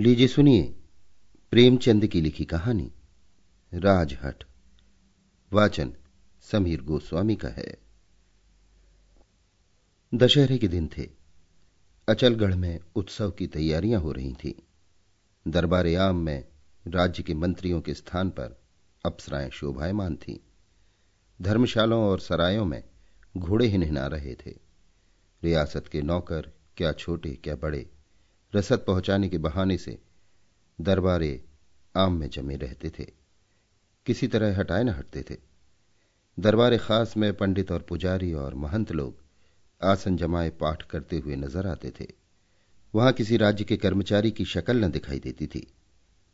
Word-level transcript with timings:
लीजिए 0.00 0.28
सुनिए 0.28 0.76
प्रेमचंद 1.50 2.06
की 2.06 2.20
लिखी 2.20 2.44
कहानी, 2.44 2.92
राजहट। 3.74 4.44
वाचन 5.52 5.92
समीर 6.40 6.82
गोस्वामी 6.82 7.36
का 7.36 7.48
है। 7.48 7.78
दशहरे 10.14 10.58
के 10.58 10.68
दिन 10.68 10.90
थे। 10.98 11.10
अचलगढ़ 12.08 12.54
में 12.54 12.80
उत्सव 12.96 13.30
की 13.30 13.46
तैयारियाँ 13.46 14.00
हो 14.00 14.12
रही 14.12 14.32
थीं। 14.32 14.62
दरबार 15.50 15.94
आम 15.94 16.16
में 16.16 16.48
राज्य 16.86 17.22
के 17.22 17.34
मंत्रियों 17.34 17.80
के 17.80 17.94
स्थान 17.94 18.30
पर 18.30 18.60
अप्सराएँ 19.04 19.50
शोभायमान 19.50 20.16
थीं। 20.16 20.38
धर्मशालाओं 21.42 22.04
और 22.04 22.20
सरायों 22.20 22.64
में 22.64 22.84
घोड़े 23.36 23.66
ही 23.66 23.78
नहना 23.78 24.06
रहे 24.06 24.34
थे। 24.34 24.58
रियासत 25.44 25.86
के 25.86 26.02
नौकर, 26.02 26.52
क्या 26.76 26.92
छोटे, 26.92 27.30
क्या 27.30 27.56
बड़े 27.56 27.90
रसद 28.54 28.78
पहुँचाने 28.78 29.28
के 29.28 29.38
बहाने 29.38 29.76
से 29.78 29.98
दरबारे 30.80 31.44
आम 31.96 32.12
में 32.12 32.30
जमे 32.30 32.56
रहते 32.56 32.90
थे। 32.90 33.06
किसी 34.06 34.28
तरह 34.28 34.58
हटाए 34.58 34.82
न 34.82 34.88
हटते 34.88 35.24
थे। 35.30 35.36
दरबार 36.40 36.76
खास 36.76 37.16
में 37.16 37.32
पंडित 37.34 37.72
और 37.72 37.82
पुजारी 37.82 38.32
और 38.32 38.54
महंत 38.54 38.92
लोग 38.92 39.14
आसन 39.82 40.16
जमाए 40.16 40.50
पाठ 40.50 40.82
करते 40.82 41.18
हुए 41.18 41.36
नज़र 41.36 41.66
आते 41.66 41.90
थे। 41.90 42.06
वहाँ 42.94 43.12
किसी 43.12 43.36
राज्य 43.36 43.64
के 43.64 43.76
कर्मचारी 43.76 44.30
की 44.30 44.44
शक्ल 44.44 44.84
न 44.84 44.90
दिखाई 44.90 45.18
देती 45.18 45.46
थी। 45.46 45.66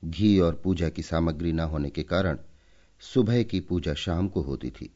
घी 0.05 0.39
और 0.39 0.61
पूजा 0.65 0.89
की 0.89 1.03
सामग्री 1.03 1.53
न 1.53 1.61
होने 1.61 1.91
के 1.91 2.03
कारण 2.03 2.39
सुबह 3.01 3.43
की 3.43 3.61
पूजा 3.61 3.95
शाम 3.95 4.29
को 4.29 4.41
होती 4.41 4.71
थी। 4.71 4.95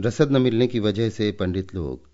रसद 0.00 0.30
न 0.30 0.42
मिलने 0.42 0.66
की 0.66 0.80
वजह 0.80 1.10
से 1.10 1.32
पंडित 1.32 1.74
लोग 1.74 2.08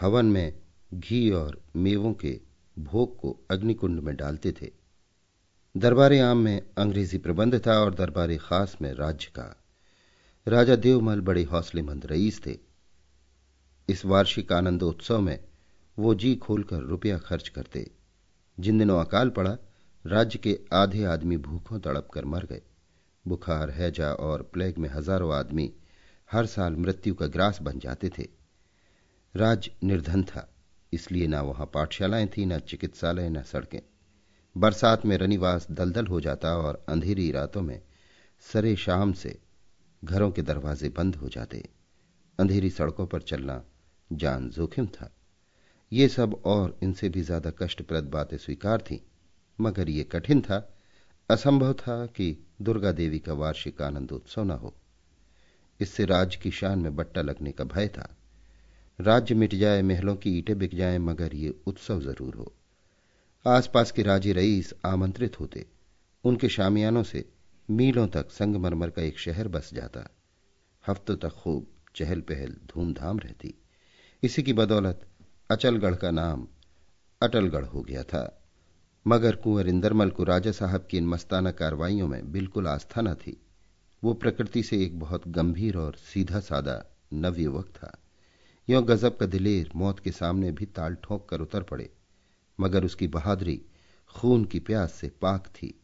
हवन 0.00 0.26
में 0.26 0.54
घी 0.94 1.30
और 1.30 1.60
मेवों 1.76 2.14
के 2.14 2.40
भोग 2.78 3.20
को 3.20 3.40
अग्निकुंड 3.50 4.00
में 4.00 4.16
डालते 4.16 4.52
थे। 4.52 4.70
दरबार 5.76 6.14
आम 6.14 6.38
में 6.38 6.62
अंग्रेज़ी 6.78 7.18
प्रबंध 7.18 7.66
था 7.66 7.78
और 7.78 7.94
दरबार 7.94 8.36
खास 8.36 8.76
में 8.82 8.92
राज्य 8.92 9.30
का। 9.30 9.64
राजा 10.48 10.76
देवमल 10.76 11.20
बड़े 11.20 11.42
हौसलेमंद 11.42 12.06
रईस 12.06 12.46
थे। 12.46 12.58
इस 13.88 14.04
वार्षिक 14.04 14.52
आनंदोत्सव 14.52 15.20
में 15.20 15.44
वो 15.98 16.14
जी 16.14 16.36
खोलकर 16.36 16.76
रुपया 16.76 17.18
खर्च 17.18 17.48
करते। 17.48 17.90
जिन 18.60 18.78
दिनों 18.78 19.04
अकाल 19.04 19.30
पड़ा, 19.30 19.56
राज्य 20.06 20.38
के 20.38 20.58
आधे 20.72 21.04
आदमी 21.04 21.36
भूखों 21.36 21.80
तड़प 21.80 22.08
कर 22.14 22.24
मर 22.24 22.44
गए। 22.44 22.62
बुखार, 23.26 23.70
हैजा 23.70 24.12
और 24.12 24.42
प्लेग 24.42 24.78
में 24.78 24.88
हज़ारों 24.88 25.34
आदमी 25.34 25.72
हर 26.32 26.46
साल 26.46 26.76
मृत्यु 26.76 27.14
का 27.14 27.26
ग्रास 27.26 27.62
बन 27.62 27.78
जाते 27.78 28.08
थे। 28.18 28.28
राज्य 29.36 29.72
निर्धन 29.84 30.22
था। 30.22 30.51
इसलिए 30.92 31.26
ना 31.26 31.40
वहाँ 31.42 31.66
पाठशालाएँ 31.66 32.26
थी, 32.26 32.46
न 32.46 32.58
चिकित्सालय, 32.58 33.28
न 33.28 33.42
सड़कें। 33.42 33.80
बरसात 34.56 35.06
में 35.06 35.16
रनिवास 35.18 35.66
दलदल 35.70 36.06
हो 36.06 36.20
जाता 36.20 36.56
और 36.56 36.84
अंधेरी 36.88 37.30
रातों 37.30 37.62
में 37.62 37.80
सरे 38.40 38.76
शाम 38.76 39.12
से 39.12 39.38
घरों 40.04 40.30
के 40.30 40.42
दरवाजे 40.42 40.88
बंद 40.88 41.16
हो 41.16 41.28
जाते। 41.28 41.68
अंधेरी 42.38 42.70
सड़कों 42.70 43.06
पर 43.06 43.22
चलना 43.22 43.62
जान 44.12 44.50
जोखिम 44.50 44.86
था। 44.86 45.10
ये 45.92 46.08
सब 46.08 46.42
और 46.44 46.78
इनसे 46.82 47.08
भी 47.08 47.22
ज़्यादा 47.22 47.50
कष्टप्रद 47.50 48.04
बातें 48.04 48.36
स्वीकार 48.36 48.80
थीं, 48.80 48.98
मगर 49.60 49.88
ये 49.88 50.04
कठिन 50.04 50.40
था, 50.40 50.74
असंभव 51.30 51.72
था 51.72 52.06
कि 52.06 52.46
दुर्गा 52.62 52.92
देवी 52.92 53.18
का 53.18 53.32
वार्षिक 53.32 53.82
आनंदोत्सव 53.82 54.42
न 54.42 54.50
हो। 54.50 54.74
इससे 55.80 56.04
राज्य 56.04 56.38
की 56.42 56.50
शान 56.50 56.78
में 56.78 56.96
बट्टा 56.96 57.22
लगने 57.22 57.52
का 57.52 57.64
भय 57.64 57.88
था। 57.88 58.16
राज्य 59.00 59.34
मिट 59.34 59.54
जाए, 59.54 59.82
महलों 59.82 60.16
की 60.16 60.38
ईंटें 60.38 60.58
बिक 60.58 60.74
जाए, 60.74 60.98
मगर 60.98 61.34
ये 61.34 61.54
उत्सव 61.66 62.00
ज़रूर 62.00 62.34
हो। 62.34 62.54
आसपास 63.46 63.90
के 63.90 64.02
राजे 64.02 64.32
रईस 64.32 64.74
आमंत्रित 64.84 65.40
होते। 65.40 65.66
उनके 66.24 66.48
शामियानों 66.48 67.02
से 67.02 67.32
मीलों 67.70 68.08
तक 68.08 68.30
संगमरमर 68.30 68.90
का 68.90 69.02
एक 69.02 69.18
शहर 69.18 69.48
बस 69.48 69.74
जाता। 69.74 70.16
हफ्तों 70.88 71.16
तक 71.16 71.28
खूब 71.28 71.66
चहल 71.94 72.20
पहल 72.20 72.48
धूमधाम 72.48 73.18
रहती। 73.18 73.54
इसी 74.22 74.42
की 74.42 74.52
बदौलत 74.52 75.06
अचलगढ़ 75.50 75.94
का 75.94 76.10
नाम 76.10 76.48
अटलगढ़ 77.22 77.64
हो 77.64 77.82
गया 77.82 78.02
था। 78.02 78.44
मगर 79.06 79.36
कुंवर 79.36 79.68
इंदरमल 79.68 80.10
को 80.10 80.24
राजा 80.24 80.52
साहब 80.52 80.86
की 80.90 80.96
इन 80.96 81.06
मस्ताना 81.06 81.50
कार्रवाइयों 81.50 82.08
में 82.08 82.32
बिल्कुल 82.32 82.68
आस्था 82.68 83.00
न 83.00 83.14
थी। 83.14 83.40
वो 84.04 84.14
प्रकृति 84.14 84.62
से 84.62 84.82
एक 84.82 84.98
बहुत 84.98 85.28
गंभीर 85.28 85.76
और 85.76 85.94
सीधा 85.94 86.40
सादा 86.40 86.84
नवयुवक 87.12 87.66
था। 87.66 88.01
यो 88.70 88.82
गजब 88.82 89.16
का 89.16 89.26
दिलेर 89.26 89.70
मौत 89.76 90.00
के 90.00 90.10
सामने 90.10 90.52
भी 90.52 90.66
ताल 90.66 90.94
ठोंक 90.94 91.26
कर 91.30 91.40
उतर 91.40 91.62
पड़े। 91.62 91.90
मगर 92.60 92.84
उसकी 92.84 93.08
बहादुरी 93.08 93.62
खून 94.16 94.44
की 94.44 94.60
प्यास 94.60 94.92
से 94.92 95.08
पाक 95.08 95.46
थी। 95.46 95.80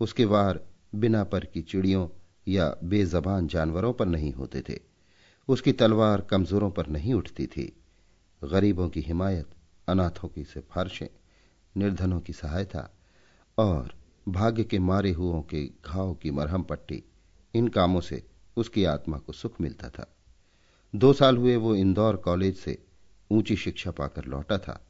उसके 0.00 0.24
वार 0.24 0.66
बिना 0.94 1.24
पर 1.24 1.44
की 1.44 1.62
चिड़ियों 1.62 2.08
या 2.48 2.76
बेजबान 2.84 3.48
जानवरों 3.48 3.92
पर 3.92 4.06
नहीं 4.06 4.32
होते 4.32 4.60
थे। 4.60 4.80
उसकी 5.48 5.72
तलवार 5.72 6.20
कमजोरों 6.20 6.70
पर 6.70 6.86
नहीं 6.86 7.14
उठती 7.14 7.46
थी। 7.46 7.76
गरीबों 8.44 8.88
की 8.88 9.00
हिमायत, 9.00 9.46
अनाथों 9.88 10.28
की 10.28 10.44
सिफारशें, 10.44 11.08
निर्धनों 11.76 12.20
की 12.20 12.32
सहायता 12.32 12.90
और 13.58 13.94
भाग्य 14.28 14.64
के 14.64 14.78
मारे 14.78 15.12
हुओं 15.12 15.42
के 15.42 15.66
घाव 15.66 16.14
की 16.14 16.30
मरहम 16.30 16.62
पट्टी, 16.62 17.04
इन 17.54 17.68
कामों 17.68 18.00
से 18.00 18.26
उसकी 18.56 18.84
आत्मा 18.84 19.18
को 19.18 19.32
सुख 19.32 19.60
मिलता 19.60 19.88
था। 19.88 20.15
दो 20.94 21.12
साल 21.12 21.36
हुए 21.36 21.56
वो 21.56 21.74
इंदौर 21.74 22.16
कॉलेज 22.16 22.56
से 22.56 22.84
ऊँची 23.30 23.56
शिक्षा 23.56 23.90
पाकर 23.90 24.24
लौटा 24.24 24.58
था 24.58 24.86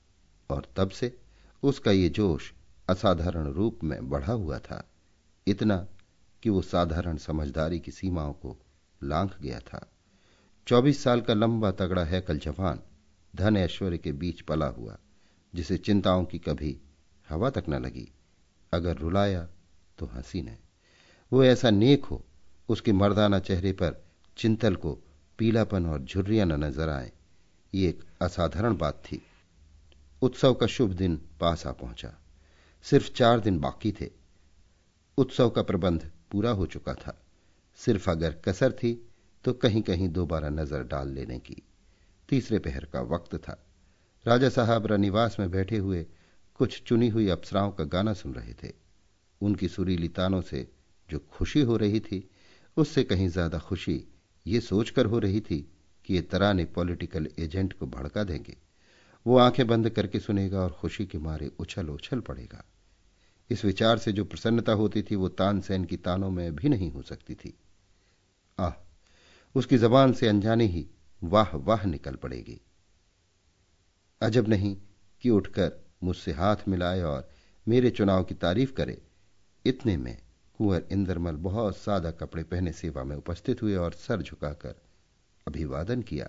और 0.50 0.72
तब 0.76 0.90
से 0.90 1.18
उसका 1.62 1.90
ये 1.90 2.08
जोश 2.08 2.52
असाधारण 2.88 3.52
रूप 3.52 3.78
में 3.84 4.08
बढ़ा 4.08 4.32
हुआ 4.32 4.58
था। 4.58 4.90
इतना 5.46 5.88
कि 6.42 6.50
वो 6.50 6.62
साधारण 6.62 7.16
समझदारी 7.16 7.80
की 7.80 7.90
सीमाओं 7.90 8.32
को 8.32 8.56
लांघ 9.02 9.30
गया 9.40 9.60
था। 9.60 9.90
चौबीस 10.66 11.02
साल 11.02 11.20
का 11.20 11.34
लंबा 11.34 11.70
तगड़ा 11.70 12.04
है 12.04 12.20
कल 12.20 12.38
जवान 12.38 12.80
धन 13.36 13.56
ऐश्वर्य 13.56 13.98
के 13.98 14.12
बीच 14.12 14.40
पला 14.40 14.66
हुआ, 14.66 14.98
जिसे 15.54 15.78
चिंताओं 15.78 16.24
की 16.24 16.38
कभी 16.38 16.80
हवा 17.28 17.50
तक 17.50 17.64
न 17.68 17.74
लगी। 17.74 18.08
अगर 18.72 18.96
रुलाया 18.96 19.48
तो 19.98 20.06
हँसी 20.06 20.42
ने। 20.42 20.58
वो 21.32 21.44
ऐसा 21.44 21.70
नेक 21.70 22.04
हो, 22.04 22.24
उसके 22.68 22.92
मर्दाना 22.92 23.38
चेहरे 23.38 23.72
पर 23.72 24.04
चिंतल 24.36 24.76
को 24.76 24.98
पीलापन 25.38 25.86
और 25.86 26.02
झुर्रिया 26.02 26.44
न 26.44 26.64
नज़र 26.64 26.88
आए। 26.88 27.10
ये 27.72 27.88
एक 27.88 28.02
असाधारण 28.22 28.76
बात 28.76 29.02
थी। 29.04 29.22
उत्सव 30.22 30.54
का 30.54 30.66
शुभ 30.66 30.92
दिन 30.92 31.16
पास 31.40 31.66
आ 31.66 31.72
पहुँचा। 31.72 32.12
सिर्फ़ 32.84 33.10
चार 33.12 33.40
दिन 33.40 33.58
बाकी 33.58 33.92
थे। 33.92 34.10
उत्सव 35.18 35.50
का 35.50 35.62
प्रबंध 35.62 36.10
पूरा 36.30 36.50
हो 36.50 36.66
चुका 36.66 36.94
था। 36.94 37.18
सिर्फ़ 37.78 38.10
अगर 38.10 38.32
कसर 38.44 38.72
थी 38.72 38.92
तो 39.44 39.52
कहीं 39.52 39.82
कहीं 39.82 40.08
दोबारा 40.08 40.48
नज़र 40.48 40.82
डाल 40.82 41.08
लेने 41.08 41.38
की। 41.38 41.62
तीसरे 42.28 42.58
पहर 42.58 42.84
का 42.84 43.00
वक्त 43.06 43.36
था। 43.36 43.62
राजा 44.26 44.48
साहब 44.48 44.86
रनिवास 44.86 45.36
में 45.40 45.50
बैठे 45.50 45.76
हुए 45.76 46.06
कुछ 46.60 46.82
चुनी 46.82 47.08
हुई 47.08 47.28
अप्सराओं 47.28 47.70
का 47.70 47.84
गाना 47.84 48.12
सुन 48.12 48.34
रहे 48.34 48.54
थे। 48.54 48.72
उनकी 49.40 49.68
सुरीली 49.68 50.08
तानों 50.08 50.40
से 50.42 50.66
जो 51.08 51.18
खुशी 51.32 51.60
हो 51.60 51.76
रही 51.76 52.00
थी, 52.00 52.28
उससे 52.76 53.04
कहीं 53.04 53.28
ज़्यादा 53.28 53.58
खुशी 53.58 54.04
ये 54.46 54.60
सोचकर 54.60 55.06
हो 55.06 55.18
रही 55.18 55.40
थी 55.40 55.72
कि 56.04 56.14
ये 56.14 56.22
तराने 56.22 56.64
पॉलिटिकल 56.64 57.28
एजेंट 57.38 57.72
को 57.72 57.86
भड़का 57.86 58.24
देंगे। 58.24 58.56
वो 59.26 59.38
आँखें 59.38 59.66
बंद 59.66 59.90
करके 59.90 60.20
सुनेगा 60.20 60.60
और 60.60 60.70
खुशी 60.70 61.06
के 61.06 61.18
मारे 61.18 61.50
उछल 61.58 61.88
उछल 61.88 62.20
पड़ेगा। 62.20 62.64
इस 63.50 63.64
विचार 63.64 63.98
से 63.98 64.12
जो 64.12 64.24
प्रसन्नता 64.24 64.72
होती 64.72 65.02
थी, 65.02 65.14
वो 65.14 65.28
तानसेन 65.28 65.84
की 65.84 65.96
तानों 65.96 66.30
में 66.30 66.56
भी 66.56 66.68
नहीं 66.68 66.90
हो 66.90 67.02
सकती 67.02 67.34
थी। 67.34 67.58
आह, 68.58 68.72
उसकी 69.54 69.78
जबान 69.78 70.12
से 70.12 70.28
अनजाने 70.28 70.66
ही 70.66 70.88
वाह 71.22 71.56
वाह 71.56 71.86
निकल 71.86 72.14
पड़ेगी। 72.14 72.60
अजब 74.20 74.48
नहीं 74.48 74.76
कि 75.20 75.30
उठकर 75.30 75.72
मुझसे 76.02 76.32
हाथ 76.32 76.56
मिलाए 76.68 77.02
और 77.02 77.30
मेरे 77.68 77.90
चुनाव 77.90 78.24
की 78.24 78.34
तारीफ़ 78.34 78.72
करे, 78.72 79.02
इतने 79.66 79.96
में 79.96 80.25
कुंवर 80.58 80.84
इंद्रमल 80.92 81.36
बहुत 81.42 81.76
सादा 81.76 82.10
कपड़े 82.10 82.42
पहने 82.44 82.72
सेवा 82.72 83.04
में 83.04 83.16
उपस्थित 83.16 83.62
हुए 83.62 83.74
और 83.76 83.92
सर 83.94 84.22
झुकाकर 84.22 84.74
अभिवादन 85.46 86.02
किया। 86.02 86.28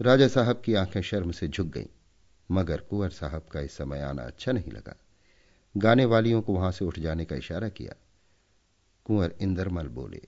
राजा 0.00 0.28
साहब 0.28 0.62
की 0.64 0.74
आँखें 0.74 1.00
शर्म 1.02 1.30
से 1.30 1.48
झुक 1.48 1.66
गईं, 1.66 1.86
मगर 2.48 2.80
कुंवर 2.80 3.10
साहब 3.10 3.46
का 3.52 3.60
इस 3.60 3.76
समय 3.76 4.00
आना 4.00 4.22
अच्छा 4.22 4.52
नहीं 4.52 4.72
लगा। 4.72 4.94
गाने 5.74 6.04
वालियों 6.04 6.42
को 6.42 6.54
वहाँ 6.54 6.70
से 6.72 6.84
उठ 6.84 6.98
जाने 6.98 7.24
का 7.24 7.36
इशारा 7.36 7.68
किया। 7.68 7.94
कुंवर 9.06 9.34
इंदरमल 9.40 9.88
बोले, 9.88 10.20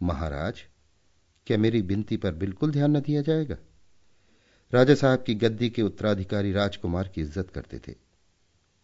महाराज, 0.00 0.62
क्या 1.46 1.58
मेरी 1.58 1.82
बिनती 1.82 2.16
पर 2.16 2.34
बिल्कुल 2.34 2.70
ध्यान 2.70 2.96
न 2.96 3.00
दिया 3.00 3.22
जाएगा? 3.22 3.56
राजा 4.72 4.94
साहब 4.94 5.22
की 5.22 5.34
गद्दी 5.34 5.68
के 5.70 5.82
उत्तराधिकारी 5.82 6.52
राजकुमार 6.52 7.08
की 7.08 7.20
इज़्ज़त 7.20 7.50
करते 7.50 7.78
थे, 7.78 7.94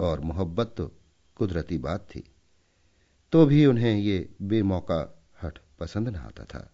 और 0.01 0.21
मोहब्बत 0.21 0.75
तो 0.77 0.91
कुदरती 1.37 1.79
बात 1.79 2.07
थी। 2.11 2.23
तो 3.33 3.45
भी 3.47 3.65
उन्हें 3.67 3.97
ये 3.97 4.29
बेमौका 4.43 5.01
हट 5.43 5.59
पसंद 5.81 6.09
न 6.09 6.17
आता 6.17 6.45
था। 6.45 6.71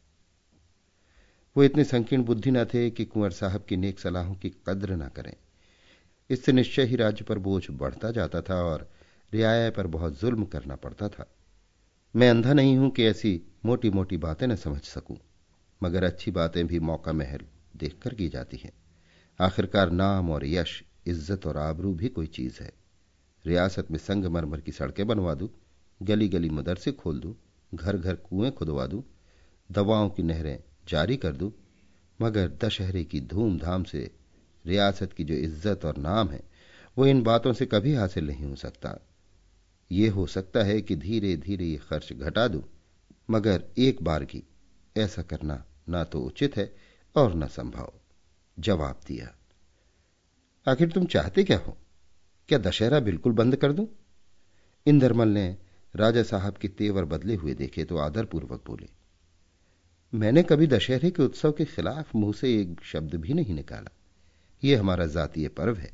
वो 1.57 1.65
इतने 1.65 1.85
संकीर्ण 1.85 2.25
बुद्धि 2.25 2.51
न 2.51 2.65
थे 2.65 2.91
कि 2.91 3.05
कुंवर 3.05 3.31
साहब 3.31 3.65
की 3.69 3.77
नेक 3.77 3.99
सलाहों 3.99 4.35
की 4.35 4.51
कद्र 4.67 4.97
न 4.97 5.09
करें। 5.09 5.33
इससे 6.31 6.53
निश्चय 6.53 6.83
ही 6.83 6.97
राज्य 6.97 7.25
पर 7.25 7.39
बोझ 7.39 7.67
बढ़ता 7.71 8.11
जाता 8.11 8.41
था 8.41 8.63
और 8.63 8.89
रियाया 9.33 9.71
पर 9.71 9.87
बहुत 9.87 10.21
जुल्म 10.21 10.45
करना 10.45 10.77
पड़ता 10.77 11.09
था। 11.09 11.27
मैं 12.15 12.31
अंधा 12.31 12.53
नहीं 12.53 12.77
हूँ 12.77 12.91
कि 12.91 13.05
ऐसी 13.05 13.41
मोटी 13.67 13.91
मोटी 13.91 14.17
बातें 14.17 14.47
न 14.47 14.57
समझ 14.57 14.81
सकूँ, 14.81 15.17
मगर 15.81 16.05
अच्छी 16.05 16.31
बातें 16.31 16.67
भी 16.67 16.81
मौका 16.81 17.13
महल 17.13 17.45
देखकर 17.77 18.15
की 18.15 18.29
जाती 18.29 18.57
हैं। 18.57 18.73
आखिरकार 19.41 19.91
नाम 19.91 20.31
और 20.31 20.47
यश, 20.47 20.83
इज़्ज़त 21.07 21.47
और 21.47 21.57
आबरू 21.57 21.93
भी 21.95 22.09
कोई 22.09 22.27
चीज़ 22.27 22.63
है। 22.63 22.73
रियासत 23.45 23.91
में 23.91 23.99
संगमरमर 23.99 24.61
की 24.61 24.73
सड़कें 24.73 25.07
बनवा 25.07 25.35
दूँ। 25.35 25.49
गली 26.03 26.29
गली 26.29 26.51
मदरसे 26.51 26.93
खोल 26.93 27.21
दूँ 27.21 27.35
घर 27.75 27.97
घर 27.97 28.15
कुएँ 28.15 28.51
खुदवा 28.51 28.87
दूँ, 28.87 29.03
दवाओं 29.73 30.11
की 30.11 30.23
नहरें 30.23 30.59
जारी 30.89 31.17
कर 31.17 31.33
दूँ, 31.33 31.53
मगर 32.23 32.49
दशहरे 32.49 33.05
की 33.05 33.21
धूमधाम 33.21 33.85
से 33.85 34.11
रियासत 34.67 35.13
की 35.13 35.25
जो 35.25 35.35
इज़्ज़त 35.35 35.85
और 35.85 35.97
नाम 35.97 36.29
है, 36.29 36.43
वो 36.99 37.07
इन 37.07 37.23
बातों 37.23 37.53
से 37.53 37.67
कभी 37.67 37.95
हासिल 37.95 38.27
नहीं 38.27 38.45
हो 38.45 38.57
सकता। 38.57 39.07
ये 39.93 40.09
हो 40.09 40.27
सकता 40.27 40.63
है 40.63 40.83
कि 40.83 40.97
धीरे 40.97 41.37
धीरे 41.37 41.65
ये 41.65 41.77
खर्च 41.77 42.13
घटा 42.13 42.49
दूँ, 42.49 42.63
मगर 43.31 43.65
एक 43.79 44.03
बार 44.03 44.25
की, 44.25 44.43
ऐसा 44.97 45.23
करना 45.23 45.65
ना 45.89 46.05
तो 46.05 46.21
उचित 46.21 46.57
है 46.57 46.77
और 47.17 47.35
न 47.35 47.47
संभव। 47.47 47.93
जवाब 48.59 49.01
दिया। 49.07 49.35
आखिर 50.69 50.93
तुम 50.93 51.07
चाहते 51.07 51.45
क्या 51.45 51.59
हो? 51.59 51.77
क्या 52.49 52.59
दशहरा 52.59 53.01
बिल्कुल 53.01 53.33
बंद 53.33 53.57
कर 53.57 53.73
दूँ? 53.73 53.89
इंदरमल 54.87 55.29
ने 55.29 55.57
राजा 55.97 56.23
साहब 56.23 56.57
के 56.57 56.69
तेवर 56.69 57.05
बदले 57.05 57.35
हुए 57.35 57.55
देखे 57.55 57.85
तो 57.85 57.99
आदरपूर्वक 57.99 58.63
बोले, 58.67 58.89
मैंने 60.13 60.43
कभी 60.43 60.67
दशहरे 60.67 61.11
के 61.11 61.23
उत्सव 61.23 61.53
के 61.53 61.65
खिलाफ 61.65 62.15
मुँह 62.15 62.33
से 62.33 62.55
एक 62.55 62.81
शब्द 62.85 63.15
भी 63.15 63.35
नहीं 63.35 63.55
निकाला। 63.55 63.91
यह 64.63 64.81
हमारा 64.81 65.07
जातीय 65.07 65.49
पर्व 65.49 65.77
है, 65.77 65.91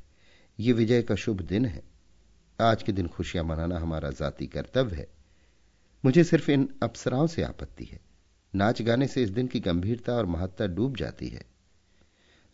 ये 0.58 0.72
विजय 0.72 1.02
का 1.02 1.14
शुभ 1.14 1.40
दिन 1.42 1.66
है। 1.66 1.82
आज 2.58 2.82
के 2.82 2.92
दिन 2.92 3.06
खुशियाँ 3.06 3.44
मनाना 3.44 3.78
हमारा 3.78 4.10
जाति 4.10 4.46
कर्तव्य 4.46 4.96
है। 4.96 5.06
मुझे 6.04 6.24
सिर्फ़ 6.24 6.50
इन 6.50 6.68
अप्सराओं 6.82 7.26
से 7.26 7.42
आपत्ति 7.42 7.84
है। 7.84 8.00
नाच 8.54 8.82
गाने 8.82 9.06
से 9.06 9.22
इस 9.22 9.30
दिन 9.30 9.46
की 9.46 9.60
गंभीरता 9.60 10.14
और 10.14 10.26
महत्ता 10.26 10.66
डूब 10.66 10.96
जाती 10.96 11.28
है। 11.28 11.44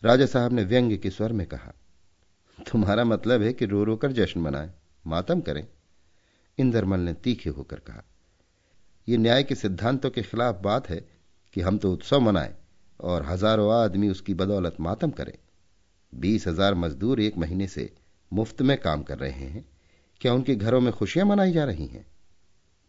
राजा 0.03 0.25
साहब 0.25 0.53
ने 0.53 0.63
व्यंग्य 0.63 0.97
के 0.97 1.09
स्वर 1.09 1.31
में 1.31 1.45
कहा, 1.47 1.73
तुम्हारा 2.57 3.03
मतलब 3.05 3.41
है 3.41 3.53
कि 3.53 3.65
रो 3.65 3.83
रोकर 3.83 4.11
जश्न 4.11 4.39
मनाएँ, 4.39 4.71
मातम 5.05 5.41
करें। 5.41 5.67
इंदरमल 6.59 6.99
ने 6.99 7.13
तीखे 7.13 7.49
होकर 7.49 7.79
कहा 7.79 8.03
यह 9.07 9.17
न्याय 9.17 9.43
के 9.43 9.55
सिद्धांतों 9.55 10.09
के 10.09 10.21
खिलाफ 10.21 10.55
बात 10.55 10.89
है 10.89 11.09
कि 11.53 11.61
हम 11.61 11.77
तो 11.77 11.93
उत्सव 11.93 12.19
मनाएँ 12.19 12.53
और 12.99 13.25
हज़ारों 13.25 13.73
आदमी 13.73 14.09
उसकी 14.09 14.33
बदौलत 14.33 14.75
मातम 14.79 15.11
करें। 15.11 15.37
बीस 16.15 16.47
हज़ार 16.47 16.73
मजदूर 16.73 17.19
एक 17.19 17.37
महीने 17.37 17.67
से 17.67 17.93
मुफ़्त 18.33 18.61
में 18.61 18.77
काम 18.77 19.03
कर 19.03 19.17
रहे 19.17 19.31
हैं। 19.31 19.65
क्या 20.21 20.33
उनके 20.33 20.55
घरों 20.55 20.81
में 20.81 20.93
खुशियाँ 20.93 21.25
मनाई 21.25 21.51
जा 21.51 21.65
रही 21.65 21.85
हैं? 21.85 22.05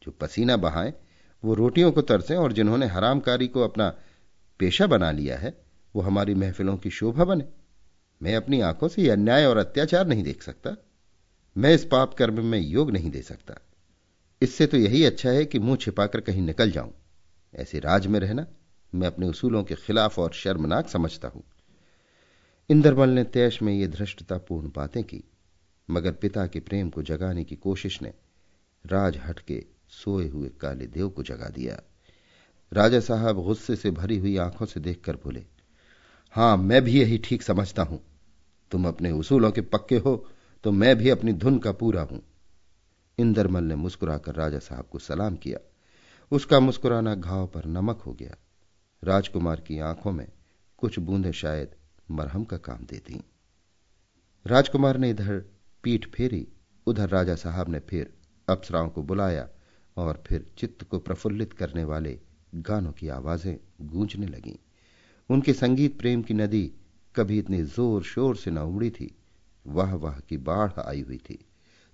जो 0.02 0.12
पसीना 0.12 0.56
बहाएँ, 0.56 0.92
वो 1.44 1.54
रोटियों 1.54 1.92
को 1.92 2.02
तरसें 2.02 2.36
और 2.36 2.52
जिन्होंने 2.52 2.86
हरामकारी 2.86 3.48
को 3.48 3.60
अपना 3.60 3.88
पेशा 4.58 4.86
बना 4.86 5.10
लिया 5.10 5.38
है, 5.38 5.64
वो 5.94 6.02
हमारी 6.02 6.34
महफिलों 6.34 6.76
की 6.76 6.90
शोभा 6.90 7.24
बने। 7.24 7.44
मैं 8.22 8.36
अपनी 8.36 8.60
आँखों 8.60 8.88
से 8.88 9.02
यह 9.02 9.12
अन्याय 9.12 9.46
और 9.46 9.56
अत्याचार 9.56 10.06
नहीं 10.06 10.22
देख 10.22 10.42
सकता। 10.42 10.76
मैं 11.56 11.74
इस 11.74 11.84
पाप 11.84 12.14
कर्म 12.14 12.44
में 12.44 12.60
योग 12.60 12.90
नहीं 12.90 13.10
दे 13.10 13.22
सकता। 13.22 13.54
इससे 14.42 14.66
तो 14.66 14.76
यही 14.76 15.04
अच्छा 15.04 15.30
है 15.30 15.44
कि 15.44 15.58
मुँह 15.58 15.76
छिपाकर 15.76 16.20
कहीं 16.20 16.42
निकल 16.42 16.70
जाऊँ। 16.70 16.92
ऐसे 17.54 17.78
राज 17.78 18.06
में 18.06 18.20
रहना, 18.20 18.46
मैं 18.94 19.06
अपने 19.06 19.26
उसूलों 19.26 19.64
के 19.64 19.74
खिलाफ 19.74 20.18
और 20.18 20.32
शर्मनाक 20.32 20.88
समझता 20.88 21.28
हूँ। 21.28 21.42
इंद्रमल 22.70 23.08
ने 23.08 23.24
तैश 23.24 23.62
में 23.62 23.72
ये 23.74 23.86
धृष्टतापूर्ण 23.86 24.70
बातें 24.76 25.04
की, 25.04 25.24
मगर 25.90 26.12
पिता 26.12 26.46
के 26.46 26.60
प्रेम 26.60 26.90
को 26.90 27.02
जगाने 27.02 27.44
की 27.44 27.56
कोशिश 27.56 28.02
ने 28.02 28.12
राज 28.84 29.16
हट 29.16 29.40
के 29.40 29.64
सोए 29.88 30.28
हुए 30.28 30.48
काले 30.48 30.86
देव 30.86 31.08
को 31.08 31.22
जगा 31.22 31.48
दिया। 31.48 31.80
राजा 32.72 33.00
साहब 33.00 33.42
गुस्से 33.42 33.76
से 33.76 33.90
भरी 33.90 34.18
हुई 34.18 34.36
आँखों 34.36 34.66
से 34.66 34.80
देखकर 34.80 35.16
बोले, 35.16 35.44
हाँ, 36.30 36.56
मैं 36.56 36.82
भी 36.82 37.00
यही 37.00 37.18
ठीक 37.18 37.42
समझता 37.42 37.82
हूँ। 37.82 38.00
तुम 38.70 38.88
अपने 38.88 39.10
उसूलों 39.10 39.50
के 39.50 39.60
पक्के 39.60 39.96
हो 39.96 40.28
तो 40.64 40.72
मैं 40.72 40.96
भी 40.96 41.08
अपनी 41.08 41.32
धुन 41.32 41.58
का 41.58 41.72
पूरा 41.72 42.02
हूँ। 42.02 42.22
इंदरमल 43.18 43.64
ने 43.64 43.74
मुस्कुराकर 43.74 44.34
राजा 44.34 44.58
साहब 44.58 44.86
को 44.86 44.98
सलाम 44.98 45.36
किया। 45.36 45.58
उसका 46.32 46.60
मुस्कुराना 46.60 47.14
घाव 47.14 47.46
पर 47.46 47.64
नमक 47.64 48.00
हो 48.00 48.12
गया। 48.12 48.36
राजकुमार 49.04 49.60
की 49.60 49.78
आँखों 49.78 50.12
में 50.12 50.28
कुछ 50.78 50.98
बूंदें 50.98 51.32
शायद 51.32 51.74
मरहम 52.10 52.44
का 52.44 52.56
काम 52.56 52.84
देती। 52.84 53.20
राजकुमार 54.46 54.96
ने 54.96 55.10
इधर 55.10 55.44
पीठ 55.82 56.06
फेरी, 56.06 56.46
उधर 56.86 57.08
राजा 57.08 57.34
साहब 57.34 57.68
ने 57.68 57.80
फिर 57.80 58.12
अप्सराओं 58.48 58.88
को 58.88 59.02
बुलाया 59.02 59.48
और 59.96 60.22
फिर 60.26 60.46
चित्त 60.58 60.84
को 60.84 60.98
प्रफुल्लित 60.98 61.52
करने 61.52 61.84
वाले 61.84 62.18
गानों 62.54 62.92
की 62.92 63.08
आवाज़ें 63.08 63.58
गूंजने 63.82 64.26
लगीं। 64.26 64.56
उनके 65.30 65.52
संगीत 65.52 65.98
प्रेम 65.98 66.22
की 66.22 66.34
नदी 66.34 66.72
कभी 67.16 67.38
इतनी 67.38 67.62
ज़ोर 67.62 68.02
शोर 68.02 68.36
से 68.36 68.50
न 68.50 68.58
उमड़ी 68.58 68.90
थी। 68.90 69.16
वाह 69.66 69.94
वाह 69.94 70.18
की 70.20 70.36
बाढ़ 70.38 70.80
आई 70.80 71.00
हुई 71.00 71.18
थी। 71.18 71.38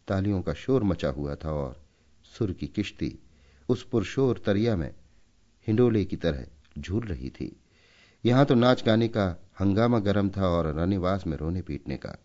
तालियों 0.09 0.41
का 0.43 0.53
शोर 0.55 0.85
मचा 0.85 1.09
हुआ 1.09 1.35
था 1.35 1.53
और 1.53 1.81
सुर 2.25 2.53
की 2.53 2.67
किश्ती 2.67 3.19
उस 3.69 3.83
पुरशोर 3.83 4.43
तरिया 4.47 4.77
में 4.77 4.95
हिंडोले 5.67 6.05
की 6.05 6.17
तरह 6.17 6.47
झूल 6.79 7.07
रही 7.07 7.31
थी। 7.31 7.57
यहाँ 8.25 8.45
तो 8.45 8.55
नाच 8.55 8.83
गाने 8.85 9.09
का 9.09 9.27
हंगामा 9.61 9.99
गर्म 9.99 10.29
था 10.31 10.49
और 10.49 10.67
रनिवास 10.75 11.27
में 11.27 11.37
रोने 11.37 11.63
पीटने 11.63 11.97
का। 11.97 12.17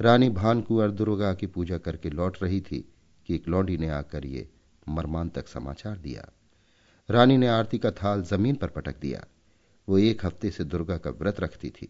रानी 0.00 0.28
भानकुंवर 0.30 0.90
दुर्गा 0.90 1.32
की 1.34 1.46
पूजा 1.46 1.78
करके 1.78 2.10
लौट 2.10 2.42
रही 2.42 2.60
थी 2.60 2.80
कि 3.28 3.34
एक 3.34 3.48
लौंडी 3.48 3.76
ने 3.76 3.88
आकर 3.88 4.26
ये 4.26 4.48
मर्मांतक 4.88 5.48
समाचार 5.48 5.98
दिया। 5.98 6.28
रानी 7.08 7.36
ने 7.36 7.48
आरती 7.48 7.78
का 7.78 7.90
थाल 7.90 8.22
ज़मीन 8.22 8.54
पर 8.54 8.68
पटक 8.68 9.00
दिया। 9.00 9.24
वो 9.88 9.98
एक 9.98 10.24
हफ़्ते 10.26 10.50
से 10.50 10.64
दुर्गा 10.64 10.96
का 10.98 11.10
व्रत 11.10 11.40
रखती 11.40 11.70
थी। 11.70 11.88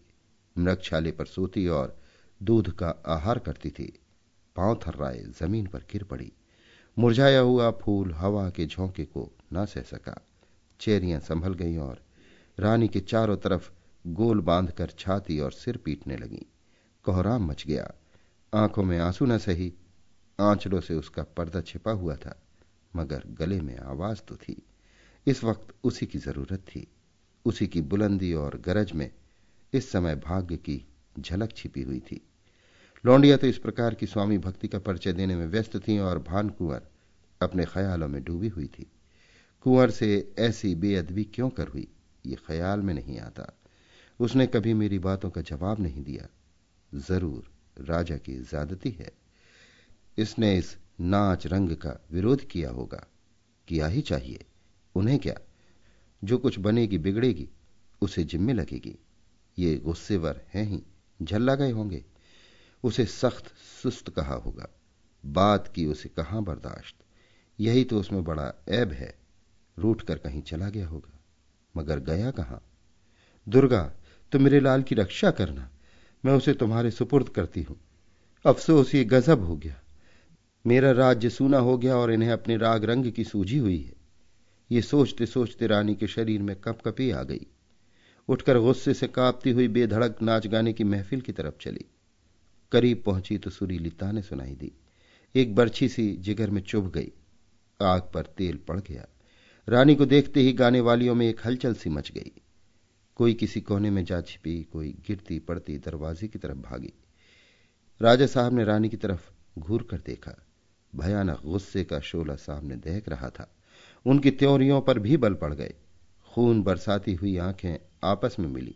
मृगछाले 0.55 1.11
पर 1.11 1.25
सोती 1.25 1.67
और 1.67 1.97
दूध 2.43 2.71
का 2.75 3.03
आहार 3.05 3.39
करती 3.39 3.69
थी। 3.69 3.99
पाँव 4.55 4.79
थर्राए, 4.87 5.23
ज़मीन 5.39 5.67
पर 5.67 5.79
गिर 5.79 6.03
पड़ी। 6.03 6.31
मुरझाया 6.99 7.39
हुआ 7.39 7.71
फूल 7.71 8.13
हवा 8.13 8.49
के 8.49 8.65
झोंके 8.65 9.05
को 9.05 9.31
न 9.53 9.65
सह 9.65 9.81
सका। 9.81 10.25
चेरियाँ 10.79 11.19
संभल 11.19 11.53
गईं 11.53 11.77
और 11.77 12.03
रानी 12.59 12.87
के 12.87 12.99
चारों 12.99 13.37
तरफ़ 13.37 13.71
गोल 14.07 14.41
बांधकर 14.41 14.89
छाती 14.99 15.39
और 15.39 15.51
सिर 15.51 15.77
पीटने 15.77 16.17
लगी। 16.17 16.45
कोहराम 17.03 17.47
मच 17.47 17.65
गया। 17.67 17.91
आँखों 18.53 18.83
में 18.83 18.99
आँसू 18.99 19.25
न 19.25 19.37
सही। 19.37 19.73
आंचलों 20.39 20.81
से 20.81 20.93
उसका 20.93 21.23
पर्दा 21.23 21.61
छिपा 21.61 21.91
हुआ 21.91 22.15
था, 22.15 22.41
मगर 22.95 23.23
गले 23.27 23.61
में 23.61 23.77
आवाज़ 23.77 24.21
तो 24.27 24.35
थी। 24.35 24.61
इस 25.27 25.43
वक्त 25.43 25.67
उसी 25.83 26.05
की 26.05 26.19
ज़रूरत 26.19 26.59
थी। 26.59 26.87
उसी 27.45 27.67
की 27.67 27.81
बुलंदी 27.81 28.33
और 28.33 28.61
गरज 28.65 28.91
में 28.91 29.11
इस 29.73 29.91
समय 29.91 30.15
भाग्य 30.15 30.57
की 30.57 30.87
झलक 31.19 31.53
छिपी 31.55 31.81
हुई 31.81 31.99
थी। 31.99 32.27
लौंडिया 33.05 33.37
तो 33.37 33.47
इस 33.47 33.57
प्रकार 33.57 33.93
की 33.93 34.05
स्वामी 34.05 34.37
भक्ति 34.37 34.67
का 34.67 34.79
परिचय 34.79 35.13
देने 35.13 35.35
में 35.35 35.47
व्यस्त 35.47 35.87
थी 35.87 35.99
और 35.99 36.19
भान 36.19 36.49
कुंवर 36.49 36.81
अपने 37.41 37.65
ख्यालों 37.65 38.07
में 38.07 38.23
डूबी 38.23 38.47
हुई 38.47 38.67
थी। 38.67 38.91
कुंवर 39.61 39.91
से 39.91 40.33
ऐसी 40.39 40.75
बेअदबी 40.75 41.23
क्यों 41.23 41.49
कर 41.49 41.67
हुई? 41.67 41.87
ये 42.25 42.35
ख्याल 42.35 42.79
में 42.79 42.93
नहीं 42.93 43.19
आता। 43.19 43.57
उसने 44.19 44.47
कभी 44.47 44.73
मेरी 44.73 44.99
बातों 44.99 45.29
का 45.29 45.41
जवाब 45.41 45.79
नहीं 45.79 46.03
दिया। 46.03 46.27
ज़रूर, 46.95 47.51
राजा 47.85 48.17
की 48.17 48.35
ज्यादती 48.35 48.89
है। 48.89 49.11
इसने 50.17 50.57
इस 50.57 50.77
नाच 51.01 51.47
रंग 51.47 51.69
का 51.69 52.05
विरोध 52.11 52.47
किया 52.47 52.69
होगा। 52.69 53.07
किया 53.67 53.87
ही 53.87 54.01
चाहिए। 54.01 54.45
उन्हें 54.95 55.19
क्या? 55.19 55.35
जो 56.23 56.37
कुछ 56.37 56.59
बनेगी 56.59 56.97
बिगड़ेगी, 56.97 57.49
उसे 58.01 58.23
जिम्मे 58.23 58.53
लगेगी। 58.53 58.99
ये 59.59 59.75
गुस्सेवर 59.75 60.41
हैं 60.49 60.65
ही। 60.65 60.83
झल्ला 61.21 61.55
गए 61.55 61.71
होंगे। 61.71 62.05
उसे 62.83 63.05
सख्त, 63.05 63.53
सुस्त 63.83 64.09
कहा 64.09 64.35
होगा। 64.35 64.69
बात 65.25 65.71
की 65.75 65.85
उसे 65.85 66.09
कहाँ 66.09 66.43
बर्दाश्त? 66.43 66.95
यही 67.59 67.83
तो 67.83 67.99
उसमें 67.99 68.23
बड़ा 68.23 68.53
ऐब 68.69 68.91
है। 68.91 69.17
रूठ 69.79 70.01
कर 70.01 70.17
कहीं 70.17 70.41
चला 70.41 70.69
गया 70.69 70.87
होगा। 70.87 71.19
मगर 71.77 71.99
गया 71.99 72.31
कहाँ? 72.31 72.63
दुर्गा, 73.49 73.93
तुम 74.31 74.41
मेरे 74.41 74.59
लाल 74.59 74.83
की 74.83 74.95
रक्षा 74.95 75.31
करना। 75.31 75.69
मैं 76.25 76.33
उसे 76.33 76.53
तुम्हारे 76.53 76.91
सुपुर्द 76.91 77.29
करती 77.29 77.61
हूँ। 77.61 77.77
अफसोस, 78.45 78.95
ये 78.95 79.03
गजब 79.03 79.43
हो 79.43 79.55
गया। 79.55 79.81
मेरा 80.67 80.91
राज्य 80.91 81.29
सूना 81.29 81.57
हो 81.57 81.77
गया 81.77 81.97
और 81.97 82.11
इन्हें 82.11 82.29
अपने 82.29 82.57
राग 82.57 82.83
रंग 82.83 83.11
की 83.11 83.23
सूझी 83.23 83.57
हुई 83.57 83.81
है। 83.81 83.93
ये 84.71 84.81
सोचते 84.81 85.25
सोचते 85.25 85.67
रानी 85.67 85.95
के 85.95 86.07
शरीर 86.07 86.41
में 86.41 86.55
कपकपी 86.55 87.11
आ 87.11 87.23
गई। 87.23 87.47
उठकर 88.27 88.59
गुस्से 88.59 88.93
से 88.93 89.07
कांपती 89.07 89.51
हुई 89.51 89.67
बेधड़क 89.67 90.21
नाच 90.21 90.47
गाने 90.47 90.73
की 90.73 90.83
महफिल 90.83 91.21
की 91.21 91.31
तरफ़ 91.31 91.53
चली। 91.61 91.85
करीब 92.71 93.03
पहुँची 93.05 93.37
तो 93.37 93.49
सुरीली 93.49 93.91
ने 94.03 94.21
सुनाई 94.21 94.55
दी। 94.55 94.71
एक 95.35 95.55
बर्छी 95.55 95.89
सी 95.89 96.13
जिगर 96.13 96.49
में 96.49 96.61
चुभ 96.61 96.91
गई। 96.91 97.11
आग 97.81 98.01
पर 98.01 98.25
तेल 98.25 98.57
पड़ 98.57 98.79
गया। 98.79 99.05
रानी 99.69 99.95
को 99.95 100.05
देखते 100.05 100.39
ही 100.39 100.53
गाने 100.53 100.79
वालियों 100.79 101.15
में 101.15 101.29
एक 101.29 101.41
हलचल 101.45 101.73
सी 101.73 101.89
मच 101.89 102.11
गई। 102.11 102.31
कोई 103.15 103.33
किसी 103.33 103.61
कोने 103.61 103.89
में 103.89 104.05
जा 104.05 104.21
छिपी, 104.21 104.63
कोई 104.63 104.95
गिरती 105.07 105.39
पड़ती 105.39 105.77
दरवाजे 105.77 106.27
की 106.27 106.39
तरफ़ 106.39 106.57
भागी। 106.57 106.93
राजा 108.01 108.25
साहब 108.25 108.53
ने 108.53 108.63
रानी 108.63 108.89
की 108.89 108.97
तरफ़ 108.97 109.31
घूर 109.59 109.83
कर 109.83 109.97
देखा। 109.97 110.45
भयानक 110.95 111.41
गुस्से 111.45 111.83
का 111.83 111.99
शोला 111.99 112.35
सामने 112.35 112.75
देख 112.75 113.09
रहा 113.09 113.29
था। 113.29 113.55
उनकी 114.05 114.31
त्योरियों 114.31 114.81
पर 114.81 114.99
भी 114.99 115.17
बल 115.17 115.33
पड़ 115.33 115.53
गए। 115.53 115.73
खून 116.33 116.63
बरसाती 116.63 117.13
हुई 117.13 117.37
आँखें 117.37 117.75
आपस 118.03 118.35
में 118.39 118.47
मिली। 118.47 118.75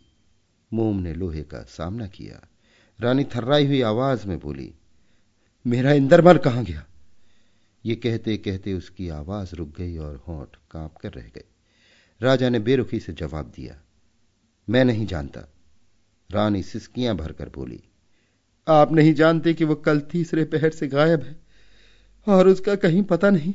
मोम 0.72 0.98
ने 0.98 1.14
लोहे 1.14 1.42
का 1.42 1.62
सामना 1.62 2.06
किया। 2.06 2.48
रानी 2.98 3.24
थर्राई 3.26 3.66
हुई 3.66 3.80
आवाज़ 3.82 4.26
में 4.26 4.38
बोली, 4.38 4.72
मेरा 5.66 5.92
इंदरमल 5.92 6.38
कहाँ 6.38 6.64
गया? 6.64 6.84
ये 7.84 7.94
कहते 7.94 8.36
कहते 8.36 8.72
उसकी 8.74 9.08
आवाज़ 9.10 9.54
रुक 9.56 9.68
गई 9.78 9.96
और 9.98 10.16
होंठ 10.28 10.56
काँप 10.70 10.96
कर 10.96 11.12
रह 11.12 11.22
गए 11.34 11.44
राजा 12.20 12.48
ने 12.48 12.58
बेरुखी 12.58 13.00
से 13.00 13.12
जवाब 13.12 13.52
दिया, 13.56 13.76
मैं 14.68 14.84
नहीं 14.84 15.06
जानता। 15.06 15.40
रानी 16.30 16.62
सिस्कियाँ 16.62 17.16
भरकर 17.16 17.48
बोली, 17.48 17.80
आप 18.66 18.92
नहीं 18.92 19.14
जानते 19.14 19.54
कि 19.54 19.64
वो 19.64 19.74
कल 19.76 20.00
तीसरे 20.02 20.44
पहर 20.44 20.70
से 20.70 20.88
गायब 20.88 21.22
है, 21.22 21.36
और 22.26 22.48
उसका 22.48 22.74
कहीं 22.76 23.02
पता 23.02 23.30
नहीं। 23.30 23.54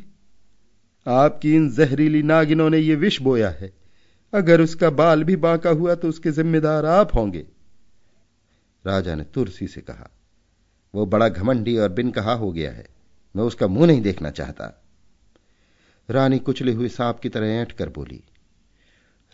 आपकी 1.06 1.54
इन 1.56 1.70
जहरीली 1.72 2.22
नागिनों 2.24 2.70
ने 2.70 2.78
यह 2.78 2.98
विष 2.98 3.22
बोया 3.22 3.50
है। 3.50 3.72
अगर 4.34 4.62
उसका 4.62 4.90
बाल 4.92 5.24
भी 5.24 5.36
बांका 5.38 5.70
हुआ 5.72 5.96
तो 5.96 6.10
उसके 6.10 6.32
जिम्मेदार 6.32 6.86
आप 6.86 7.16
होंगे। 7.16 7.46
राजा 8.86 9.16
ने 9.16 9.24
तुरसी 9.24 9.68
से 9.68 9.82
कहा, 9.82 10.10
वो 10.94 11.06
बड़ा 11.06 11.28
घमंडी 11.30 11.78
और 11.78 11.90
बिन 11.92 12.12
कहा 12.12 12.34
हो 12.34 12.52
गया 12.52 12.72
है। 12.72 12.86
मैं 13.36 13.44
उसका 13.44 13.68
मुँह 13.68 13.88
नहीं 13.88 14.02
देखना 14.02 14.30
चाहता 14.32 14.74
रानी 16.10 16.40
कुचले 16.40 16.74
हुए 16.74 16.88
सांप 16.90 17.20
की 17.20 17.30
तरह 17.30 17.48
ऐंठ 17.48 17.72
कर 17.72 17.90
बोली, 17.90 18.22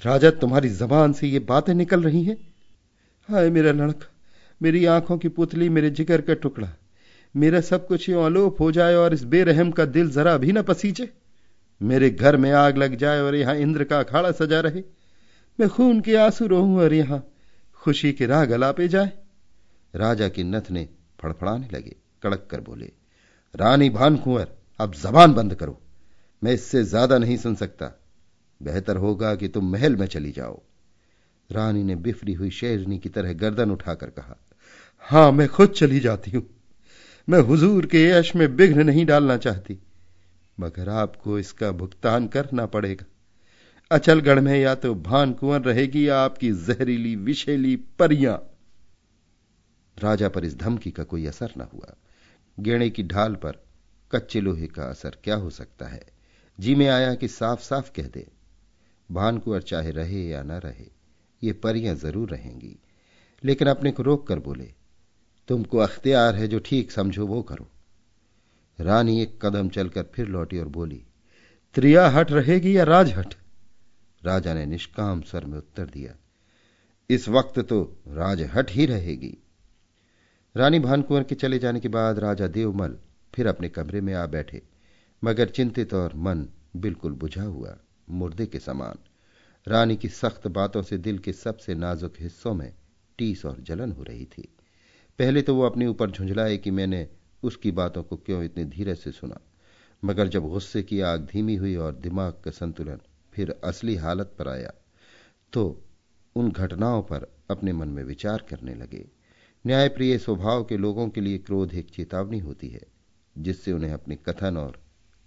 राजा, 0.01 0.29
तुम्हारी 0.31 0.69
जबान 0.69 1.13
से 1.13 1.27
ये 1.27 1.39
बातें 1.41 1.73
निकल 1.73 2.03
रही 2.03 2.23
हैं? 2.23 2.37
हाय 3.29 3.49
मेरा 3.49 3.71
लड़का, 3.71 4.07
मेरी 4.61 4.85
आँखों 4.85 5.17
की 5.17 5.27
पुतली, 5.29 5.69
मेरे 5.69 5.89
जिगर 5.89 6.21
का 6.21 6.33
टुकड़ा, 6.35 6.69
मेरा 7.35 7.61
सब 7.61 7.87
कुछ 7.87 8.07
यूँ 8.09 8.25
अलोप 8.25 8.59
हो 8.61 8.71
जाए 8.71 8.95
और 8.95 9.13
इस 9.13 9.23
बेरहम 9.25 9.71
का 9.71 9.85
दिल 9.87 10.09
जरा 10.11 10.37
भी 10.37 10.51
न 10.51 10.61
पसीजे। 10.61 11.09
मेरे 11.81 12.09
घर 12.09 12.37
में 12.37 12.51
आग 12.51 12.77
लग 12.77 12.95
जाए 12.95 13.19
और 13.19 13.35
यहाँ 13.35 13.55
इंद्र 13.55 13.83
का 13.83 13.99
अखाड़ा 13.99 14.31
सजा 14.33 14.59
रहे। 14.59 14.81
मैं 15.59 15.69
खून 15.69 16.01
के 16.01 16.15
आँसू 16.15 16.47
रोहूं 16.47 16.77
और 16.79 16.93
यहाँ 16.93 17.23
खुशी 17.81 18.11
के 18.13 18.25
राग 18.25 18.51
अलापे 18.51 18.87
जाए। 18.87 19.11
राजा 19.93 20.27
की 20.29 20.43
नथ 20.43 20.69
ने 20.71 20.87
फड़फड़ाने 21.19 21.67
लगे, 21.73 21.95
कड़क 22.23 22.47
कर 22.51 22.61
बोले, 22.61 22.91
रानी 23.53 23.89
भान 23.89 24.17
कुंवर 24.17 24.47
अब 24.79 24.93
जबान 24.95 25.33
बंद 25.33 25.55
करो। 25.55 25.79
मैं 26.41 26.53
इससे 26.53 26.83
ज़्यादा 26.83 27.17
नहीं 27.17 27.37
सुन 27.37 27.55
सकता। 27.55 27.91
बेहतर 28.61 28.97
होगा 28.97 29.35
कि 29.35 29.47
तुम 29.47 29.71
महल 29.71 29.95
में 29.95 30.05
चली 30.07 30.31
जाओ। 30.31 30.61
रानी 31.49 31.83
ने 31.83 31.95
बिफरी 31.97 32.33
हुई 32.33 32.49
शेरनी 32.51 32.97
की 32.99 33.09
तरह 33.09 33.33
गर्दन 33.33 33.71
उठाकर 33.71 34.09
कहा, 34.09 34.35
हाँ, 35.05 35.31
मैं 35.31 35.47
खुद 35.47 35.69
चली 35.69 35.99
जाती 35.99 36.31
हूँ। 36.31 36.43
मैं 37.27 37.39
हुजूर 37.39 37.85
के 37.85 38.03
यश 38.03 38.35
में 38.35 38.45
विघ्न 38.47 38.85
नहीं 38.85 39.05
डालना 39.05 39.37
चाहती, 39.37 39.77
मगर 40.57 40.89
आपको 40.89 41.37
इसका 41.39 41.71
भुगतान 41.71 42.27
करना 42.27 42.65
पड़ेगा। 42.65 43.05
अचलगढ़ 43.91 44.39
में 44.39 44.55
या 44.55 44.73
तो 44.75 44.93
भान 44.95 45.33
कुंवर 45.33 45.61
रहेगी 45.61 46.07
या 46.07 46.19
आपकी 46.19 46.51
जहरीली, 46.51 47.15
विषेली 47.15 47.75
परियाँ। 47.99 48.37
राजा 49.97 50.29
पर 50.29 50.45
इस 50.45 50.55
धमकी 50.57 50.91
का 50.91 51.03
कोई 51.03 51.25
असर 51.25 51.53
न 51.57 51.67
हुआ। 51.73 51.95
गेणे 52.57 52.89
की 52.89 53.03
ढाल 53.03 53.35
पर 53.35 53.61
कच्चे 54.11 54.41
लोहे 54.41 54.67
का 54.67 54.83
असर 54.83 55.17
क्या 55.23 55.35
हो 55.35 55.49
सकता 55.49 55.87
है? 55.87 56.05
जी 56.59 56.75
में 56.75 56.87
आया 56.87 57.13
कि 57.15 57.27
साफ़ 57.27 57.61
साफ़ 57.61 57.91
कह 57.91 58.07
दे। 58.07 58.27
भानकुंवर 59.09 59.61
चाहे 59.61 59.91
रहे 59.91 60.23
या 60.23 60.41
न 60.43 60.51
रहे, 60.51 60.85
ये 61.41 61.53
परियाँ 61.53 61.95
ज़रूर 61.95 62.29
रहेंगी। 62.29 62.75
लेकिन 63.43 63.67
अपने 63.67 63.91
को 63.91 64.03
रोक 64.03 64.27
कर 64.27 64.39
बोले, 64.39 64.71
तुमको 65.49 65.77
अख्तियार 65.77 66.35
है 66.35 66.47
जो 66.47 66.59
ठीक 66.59 66.91
समझो, 66.91 67.25
वो 67.27 67.41
करो। 67.41 67.69
रानी 68.79 69.21
एक 69.21 69.37
कदम 69.41 69.69
चलकर 69.69 70.03
फिर 70.13 70.27
लौटी 70.27 70.59
और 70.59 70.67
बोली 70.67 71.03
त्रिया 71.75 72.07
हट 72.07 72.31
रहेगी 72.31 72.77
या 72.77 72.83
राजहट? 72.83 73.33
राजा 74.21 74.53
ने 74.53 74.65
निष्काम 74.65 75.21
स्वर 75.21 75.45
में 75.45 75.57
उत्तर 75.57 75.85
दिया, 75.85 76.15
इस 77.09 77.27
वक्त 77.29 77.59
तो 77.59 77.81
राजहट 78.07 78.71
ही 78.71 78.85
रहेगी। 78.85 79.37
रानी 80.55 80.79
भानकुंवर 80.79 81.23
के 81.23 81.35
चले 81.35 81.57
जाने 81.59 81.79
के 81.79 81.87
बाद 81.87 82.19
राजा 82.19 82.47
देवमल 82.47 82.95
फिर 83.33 83.47
अपने 83.47 83.69
कमरे 83.69 84.01
में 84.01 84.13
आ 84.13 84.25
बैठे, 84.25 84.61
मगर 85.23 85.49
चिंतित 85.49 85.93
और 85.93 86.13
मन 86.15 86.45
बिल्कुल 86.75 87.11
बुझा 87.13 87.43
हुआ, 87.43 87.75
मुर्दे 88.09 88.45
के 88.45 88.59
समान। 88.59 88.99
रानी 89.67 89.95
की 89.95 90.09
सख्त 90.09 90.47
बातों 90.47 90.81
से 90.81 90.97
दिल 90.97 91.17
के 91.19 91.33
सबसे 91.33 91.75
नाजुक 91.75 92.13
हिस्सों 92.19 92.53
में 92.53 92.73
टीस 93.19 93.45
और 93.45 93.59
जलन 93.59 93.91
हो 93.91 94.03
रही 94.03 94.25
थी। 94.27 94.47
पहले 95.19 95.41
तो 95.41 95.55
वो 95.55 95.63
अपने 95.63 95.87
ऊपर 95.87 96.11
झुंझलाए 96.11 96.57
कि 96.57 96.71
मैंने 96.71 97.07
उसकी 97.43 97.71
बातों 97.71 98.03
को 98.03 98.17
क्यों 98.17 98.43
इतने 98.43 98.65
धीरे 98.65 98.95
से 98.95 99.11
सुना, 99.11 99.39
मगर 100.03 100.27
जब 100.27 100.49
गुस्से 100.49 100.83
की 100.83 101.01
आग 101.01 101.25
धीमी 101.25 101.55
हुई 101.55 101.75
और 101.77 101.95
दिमाग 101.95 102.41
का 102.45 102.51
संतुलन 102.51 102.99
फिर 103.33 103.55
असली 103.63 103.95
हालत 103.95 104.35
पर 104.39 104.47
आया 104.47 104.73
तो 105.53 105.65
उन 106.35 106.51
घटनाओं 106.51 107.01
पर 107.03 107.27
अपने 107.51 107.73
मन 107.73 107.87
में 107.87 108.03
विचार 108.03 108.45
करने 108.49 108.73
लगे। 108.75 109.05
न्यायप्रिय 109.67 110.17
स्वभाव 110.17 110.63
के 110.63 110.77
लोगों 110.77 111.07
के 111.09 111.21
लिए 111.21 111.37
क्रोध 111.37 111.73
एक 111.73 111.89
चेतावनी 111.89 112.39
होती 112.39 112.67
है, 112.69 112.81
जिससे 113.37 113.71
उन्हें 113.71 113.91
अपने 113.91 114.15
कथन 114.15 114.57
और 114.57 114.81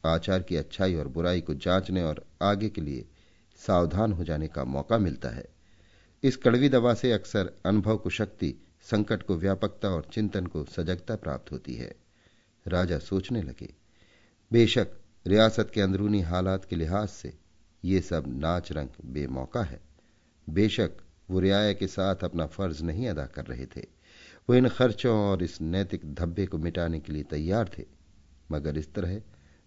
आचार 0.05 0.43
की 0.43 0.57
अच्छाई 0.57 0.95
और 0.95 1.09
बुराई 1.09 1.41
को 1.41 1.55
जांचने 1.55 2.03
और 2.03 2.25
आगे 2.43 2.69
के 2.69 2.81
लिए 2.81 3.07
सावधान 3.61 4.13
हो 4.13 4.25
जाने 4.25 4.49
का 4.49 4.65
मौका 4.65 4.99
मिलता 4.99 5.29
है। 5.29 5.45
इस 6.23 6.37
कड़वी 6.37 6.69
दवा 6.69 6.95
से 6.95 7.13
अक्सर 7.13 7.53
अनुभव 7.67 7.97
को 7.97 8.11
शक्ति, 8.11 8.55
संकट 8.83 9.23
को 9.23 9.37
व्यापकता 9.37 9.89
और 9.89 10.09
चिंतन 10.13 10.47
को 10.47 10.65
सजगता 10.65 11.17
प्राप्त 11.17 11.53
होती 11.53 11.75
है। 11.75 11.95
राजा 12.67 12.99
सोचने 12.99 13.43
लगे, 13.43 13.73
बेशक 14.51 14.89
रियासत 15.27 15.71
के 15.75 15.81
अंदरूनी 15.81 16.21
हालात 16.21 16.65
के 16.65 16.77
लिहाज 16.77 17.09
से 17.09 17.33
ये 17.85 18.01
सब 18.01 18.25
नाच 18.29 18.73
रंग 18.73 18.89
बेमौका 19.05 19.63
है। 19.63 19.81
बेशक 20.49 20.91
वो 21.31 21.41
रियाया 21.41 21.73
के 21.73 21.87
साथ 21.87 22.25
अपना 22.25 22.47
फ़र्ज़ 22.47 22.85
नहीं 22.85 23.09
अदा 23.09 23.27
कर 23.27 23.47
रहे 23.47 23.67
थे। 23.67 23.96
वो 24.49 24.55
इन 24.55 24.69
खर्चों 24.69 25.17
और 25.21 25.43
इस 25.43 25.61
नैतिक 25.61 26.15
धब्बे 26.15 26.47
को 26.47 26.59
मिटाने 26.59 26.99
के 27.01 27.13
लिए 27.13 27.23
तैयार 27.23 27.71
थे, 27.79 27.85
मगर 28.51 28.79
इस 28.79 28.93
तरह 28.95 29.21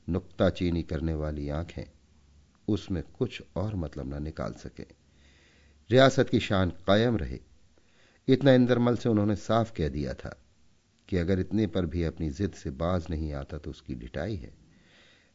नुक्ताचीनी 0.08 0.84
करने 0.84 1.14
वाली 1.14 1.50
आँखें 1.52 1.84
उसमें 2.68 3.02
कुछ 3.18 3.42
और 3.56 3.76
मतलब 3.76 4.14
न 4.14 4.22
निकाल 4.24 4.54
सके। 4.54 4.84
रियासत 5.90 6.30
की 6.30 6.40
शान 6.40 6.70
कायम 6.88 7.18
रहे। 7.18 7.40
इतना 8.28 8.54
इंदरमल 8.54 8.96
से 8.96 9.10
उन्होंने 9.10 9.36
साफ़ 9.38 9.74
कह 9.74 9.90
दिया 9.90 10.14
था 10.14 10.36
कि 11.10 11.18
अगर 11.18 11.40
इतने 11.40 11.68
पर 11.68 11.86
भी 11.86 12.04
अपनी 12.04 12.30
जिद 12.32 12.54
से 12.54 12.70
बाज 12.72 13.06
नहीं 13.10 13.32
आता 13.34 13.58
तो 13.58 13.70
उसकी 13.70 13.96
ढिटाई 13.96 14.36
है। 14.36 14.52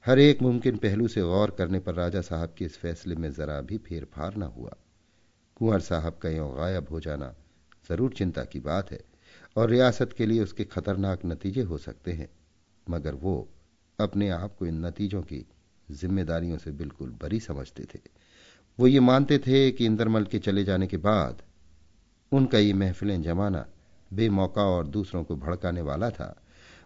हर 0.04 0.18
एक 0.18 0.42
मुमकिन 0.42 0.76
पहलू 0.76 1.08
से 1.08 1.22
गौर 1.22 1.50
करने 1.50 1.78
पर 1.78 1.94
राजा 1.94 2.20
साहब 2.20 2.54
के 2.58 2.64
इस 2.64 2.76
फैसले 2.78 3.14
में 3.14 3.30
जरा 3.32 3.60
भी 3.60 3.78
फेरफार 3.78 4.36
न 4.36 4.42
हुआ। 4.52 4.76
कुंवर 5.56 5.80
साहब 5.80 6.18
का 6.18 6.30
यों 6.30 6.50
गायब 6.56 6.88
हो 6.90 7.00
जाना 7.00 7.34
ज़रूर 7.88 8.12
चिंता 8.12 8.44
की 8.44 8.60
बात 8.60 8.90
है। 8.92 9.00
और 9.56 9.70
रियासत 9.70 10.12
के 10.12 10.26
लिए 10.26 10.42
उसके 10.42 10.64
खतरनाक 10.64 11.25
नतीजे 11.26 11.62
हो 11.62 11.78
सकते 11.78 12.12
हैं, 12.12 12.28
मगर 12.87 13.14
वो 13.14 13.49
अपने 13.99 14.28
आप 14.28 14.56
को 14.58 14.66
इन 14.66 14.84
नतीजों 14.87 15.23
की 15.23 15.44
जिम्मेदारियों 15.88 16.58
से 16.58 16.70
बिल्कुल 16.73 17.11
बरी 17.23 17.40
समझते 17.40 17.84
थे। 17.84 18.00
वो 18.78 18.87
ये 18.87 19.00
मानते 19.00 19.38
थे 19.38 19.70
कि 19.70 19.87
इंदरमल 19.87 20.25
के 20.25 20.38
चले 20.38 20.64
जाने 20.64 20.87
के 20.87 20.96
बाद 20.96 21.42
उनका 22.32 22.58
ये 22.58 22.73
महफिलें 22.73 23.20
जमाना 23.23 23.66
बेमौका 24.11 24.62
और 24.66 24.87
दूसरों 24.87 25.23
को 25.25 25.37
भड़काने 25.37 25.80
वाला 25.80 26.11
था, 26.11 26.34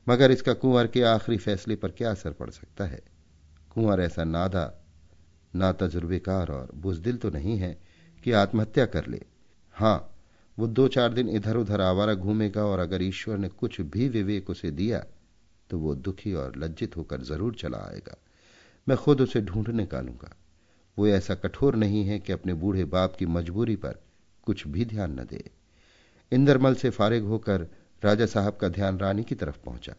मगर 0.07 0.31
इसका 0.31 0.53
कुंवर 0.53 0.87
के 0.87 1.03
आखिरी 1.03 1.39
फैसले 1.39 1.77
पर 1.77 1.91
क्या 1.91 2.11
असर 2.11 2.33
पड़ 2.33 2.51
सकता 2.51 2.85
है? 2.85 3.01
कुंवर 3.71 4.01
ऐसा 4.01 4.25
नादा 4.25 4.73
ना 5.55 5.73
तजुर्बेकार 5.73 6.51
और 6.51 6.71
बुजदिल 6.75 7.17
तो 7.17 7.31
नहीं 7.31 7.57
है 7.59 7.79
कि 8.25 8.33
आत्महत्या 8.33 8.87
कर 8.87 9.07
ले। 9.07 9.21
हाँ 9.75 10.18
वो 10.59 10.67
दो 10.67 10.87
चार 10.89 11.13
दिन 11.13 11.29
इधर 11.29 11.57
उधर 11.57 11.81
आवारा 11.81 12.15
घूमेगा 12.15 12.65
और 12.65 12.79
अगर 12.79 13.03
ईश्वर 13.03 13.39
ने 13.39 13.49
कुछ 13.51 13.81
भी 13.81 14.09
विवेक 14.09 14.51
उसे 14.51 14.71
दिया 14.71 15.05
तो 15.71 15.79
वो 15.79 15.95
दुखी 15.97 16.33
और 16.35 16.57
लज्जित 16.57 16.97
होकर 16.97 17.23
ज़रूर 17.23 17.55
चला 17.55 17.79
आएगा। 17.81 18.17
मैं 18.87 18.97
खुद 18.97 19.21
उसे 19.21 19.41
ढूंढ 19.41 19.69
निकालूँगा। 19.71 20.35
वो 20.97 21.07
ऐसा 21.09 21.35
कठोर 21.35 21.75
नहीं 21.77 22.05
है 22.05 22.19
कि 22.19 22.33
अपने 22.33 22.55
बूढ़े 22.55 22.85
बाप 22.87 23.17
की 23.17 23.27
मजबूरी 23.27 23.77
पर 23.77 24.01
कुछ 24.47 24.67
भी 24.67 24.85
ध्यान 24.85 25.19
न 25.21 25.25
दे। 25.25 25.43
इंदरमल 26.33 26.75
से 26.75 26.91
फारिग 26.91 27.25
होकर 27.25 27.67
राजा 28.03 28.27
साहब 28.27 28.57
का 28.57 28.69
ध्यान 28.69 28.99
रानी 28.99 29.25
की 29.25 29.35
तरफ़ 29.35 29.59
पहुँचा। 29.65 29.95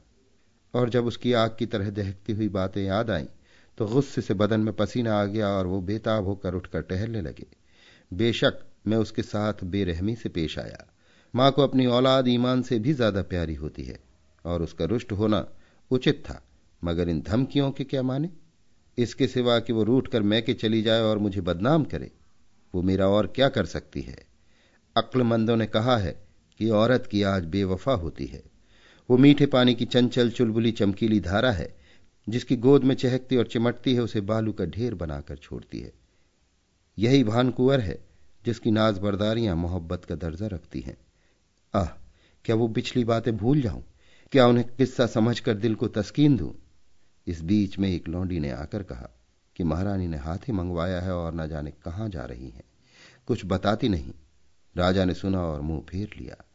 और 0.73 0.89
जब 0.89 1.05
उसकी 1.05 1.33
आग 1.33 1.55
की 1.59 1.65
तरह 1.65 1.89
दहकती 1.91 2.33
हुई 2.33 2.47
बातें 2.49 2.81
याद 2.83 3.09
आईं 3.11 3.27
तो 3.77 3.85
गुस्से 3.87 4.21
से 4.21 4.33
बदन 4.33 4.59
में 4.59 4.73
पसीना 4.73 5.19
आ 5.21 5.23
गया 5.25 5.47
और 5.49 5.67
वो 5.67 5.79
बेताब 5.81 6.25
होकर 6.25 6.53
उठकर 6.53 6.81
टहलने 6.81 7.21
लगे। 7.21 7.45
बेशक 8.11 8.59
मैं 8.85 8.97
उसके 8.97 9.21
साथ 9.21 9.63
बेरहमी 9.63 10.15
से 10.15 10.29
पेश 10.29 10.59
आया। 10.59 10.85
माँ 11.33 11.51
को 11.51 11.61
अपनी 11.61 11.85
औलाद 11.85 12.27
ईमान 12.27 12.61
से 12.61 12.79
भी 12.79 12.93
ज़्यादा 12.93 13.21
प्यारी 13.21 13.55
होती 13.55 13.83
है 13.83 13.99
और 14.45 14.61
उसका 14.61 14.85
रुष्ट 14.85 15.11
होना 15.11 15.45
उचित 15.91 16.23
था, 16.25 16.41
मगर 16.81 17.09
इन 17.09 17.21
धमकियों 17.21 17.71
के 17.71 17.83
क्या 17.83 18.03
माने? 18.03 18.29
इसके 18.97 19.27
सिवा 19.27 19.59
कि 19.59 19.73
वो 19.73 19.83
रूठ 19.83 20.07
कर 20.07 20.21
मैके 20.21 20.53
चली 20.53 20.81
जाए 20.81 21.01
और 21.01 21.17
मुझे 21.17 21.41
बदनाम 21.41 21.83
करे, 21.83 22.11
वो 22.73 22.81
मेरा 22.81 23.07
और 23.07 23.27
क्या 23.27 23.49
कर 23.49 23.65
सकती 23.65 24.01
है? 24.01 24.17
अक्लमंदों 24.95 25.55
ने 25.55 25.65
कहा 25.65 25.97
है 25.97 26.11
कि 26.59 26.69
औरत 26.69 27.07
की 27.11 27.23
आज 27.23 27.45
बेवफा 27.45 27.93
होती 27.93 28.25
है। 28.25 28.43
वो 29.09 29.17
मीठे 29.17 29.45
पानी 29.45 29.73
की 29.73 29.85
चंचल 29.85 30.29
चुलबुली 30.29 30.71
चमकीली 30.71 31.19
धारा 31.19 31.51
है, 31.51 31.75
जिसकी 32.27 32.55
गोद 32.55 32.83
में 32.83 32.95
चहकती 32.95 33.37
और 33.37 33.47
चिमटती 33.47 33.93
है, 33.93 34.01
उसे 34.01 34.21
बालू 34.21 34.51
का 34.51 34.65
ढेर 34.65 34.95
बनाकर 34.95 35.35
छोड़ती 35.35 35.79
है। 35.79 35.91
यही 36.97 37.23
भान 37.23 37.49
कुंवर 37.49 37.79
है 37.79 38.08
जिसकी 38.45 38.71
नाज 38.71 38.99
बरदारियाँ 38.99 39.55
मोहब्बत 39.55 40.05
का 40.05 40.15
दर्जा 40.15 40.47
रखती 40.47 40.79
हैं। 40.79 40.97
आह, 41.73 41.85
क्या 42.45 42.55
वो 42.55 42.67
पिछली 42.67 43.03
बातें 43.03 43.37
भूल 43.37 43.61
जाऊँ? 43.61 43.83
क्या 44.31 44.47
उन्हें 44.47 44.65
किस्सा 44.67 45.05
समझकर 45.05 45.53
दिल 45.53 45.75
को 45.75 45.87
तस्कीन 45.87 46.37
दूँ? 46.37 46.53
इस 47.27 47.41
बीच 47.41 47.79
में 47.79 47.89
एक 47.89 48.07
लौंडी 48.07 48.39
ने 48.39 48.51
आकर 48.51 48.83
कहा 48.83 49.09
कि 49.55 49.63
महारानी 49.63 50.07
ने 50.07 50.17
हाथी 50.17 50.51
मंगवाया 50.51 51.01
है 51.01 51.15
और 51.15 51.33
न 51.33 51.47
जाने 51.47 51.71
कहाँ 51.71 52.09
जा 52.09 52.25
रही 52.25 52.49
है। 52.49 52.63
कुछ 53.27 53.41
बताती 53.45 53.89
नहीं। 53.89 54.13
राजा 54.77 55.05
ने 55.05 55.13
सुना 55.13 55.41
और 55.41 55.61
मुँह 55.61 55.81
फेर 55.81 56.09
लिया। 56.17 56.45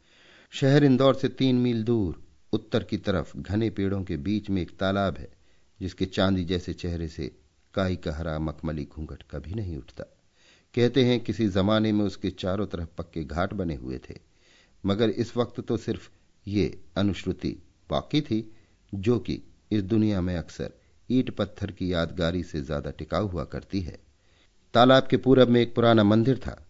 शहर 0.50 0.84
इंदौर 0.84 1.14
से 1.14 1.28
तीन 1.28 1.56
मील 1.56 1.82
दूर, 1.82 2.24
उत्तर 2.52 2.84
की 2.84 2.96
तरफ़ 2.96 3.38
घने 3.38 3.70
पेड़ों 3.70 4.04
के 4.04 4.16
बीच 4.16 4.50
में 4.50 4.62
एक 4.62 4.78
तालाब 4.78 5.18
है, 5.18 5.32
जिसके 5.80 6.06
चांदी 6.06 6.44
जैसे 6.44 6.72
चेहरे 6.72 7.08
से 7.08 7.36
काई 7.74 7.96
का 7.96 8.14
हरा 8.14 8.38
मखमली 8.38 8.84
घूंघट 8.84 9.22
कभी 9.30 9.54
नहीं 9.54 9.76
उठता। 9.76 10.13
कहते 10.74 11.04
हैं 11.04 11.18
किसी 11.20 11.48
जमाने 11.48 11.92
में 11.92 12.04
उसके 12.04 12.30
चारों 12.30 12.66
तरफ़ 12.66 12.88
पक्के 12.98 13.24
घाट 13.24 13.52
बने 13.54 13.74
हुए 13.74 13.98
थे। 14.08 14.14
मगर 14.84 15.10
इस 15.10 15.36
वक्त 15.36 15.60
तो 15.60 15.76
सिर्फ़ 15.76 16.08
ये 16.46 16.66
अनुश्रुति 16.96 17.56
बाकी 17.90 18.20
थी, 18.20 18.50
जो 18.92 19.18
कि 19.18 19.40
इस 19.72 19.82
दुनिया 19.82 20.20
में 20.20 20.34
अक्सर 20.36 20.72
ईट 21.08 21.30
पत्थर 21.30 21.70
की 21.70 21.92
यादगारी 21.92 22.42
से 22.42 22.60
ज़्यादा 22.60 22.90
टिकाऊ 22.90 23.28
हुआ 23.28 23.44
करती 23.44 23.80
है। 23.80 23.98
तालाब 24.74 25.06
के 25.06 25.16
पूरब 25.16 25.48
में 25.48 25.60
एक 25.60 25.74
पुराना 25.74 26.04
मंदिर 26.04 26.38
था। 26.38 26.60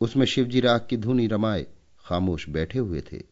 उसमें 0.00 0.26
शिवजी 0.26 0.60
राग 0.60 0.86
की 0.90 0.96
धुनी 0.96 1.26
रमाए 1.26 1.66
खामोश 2.04 2.48
बैठे 2.48 2.78
हुए 2.78 3.00
थे। 3.12 3.22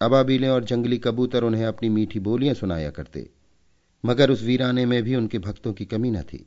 अबाबीलें 0.00 0.48
और 0.48 0.64
जंगली 0.64 0.98
कबूतर 0.98 1.44
उन्हें 1.44 1.64
अपनी 1.64 1.88
मीठी 1.88 2.20
बोलियाँ 2.20 2.54
सुनाया 2.54 2.90
करते, 2.90 3.28
मगर 4.04 4.30
उस 4.30 4.42
वीराने 4.42 4.86
में 4.86 5.02
भी 5.02 5.14
उनके 5.16 5.38
भक्तों 5.38 5.72
की 5.72 5.84
कमी 5.84 6.10
न 6.10 6.22
थी। 6.22 6.46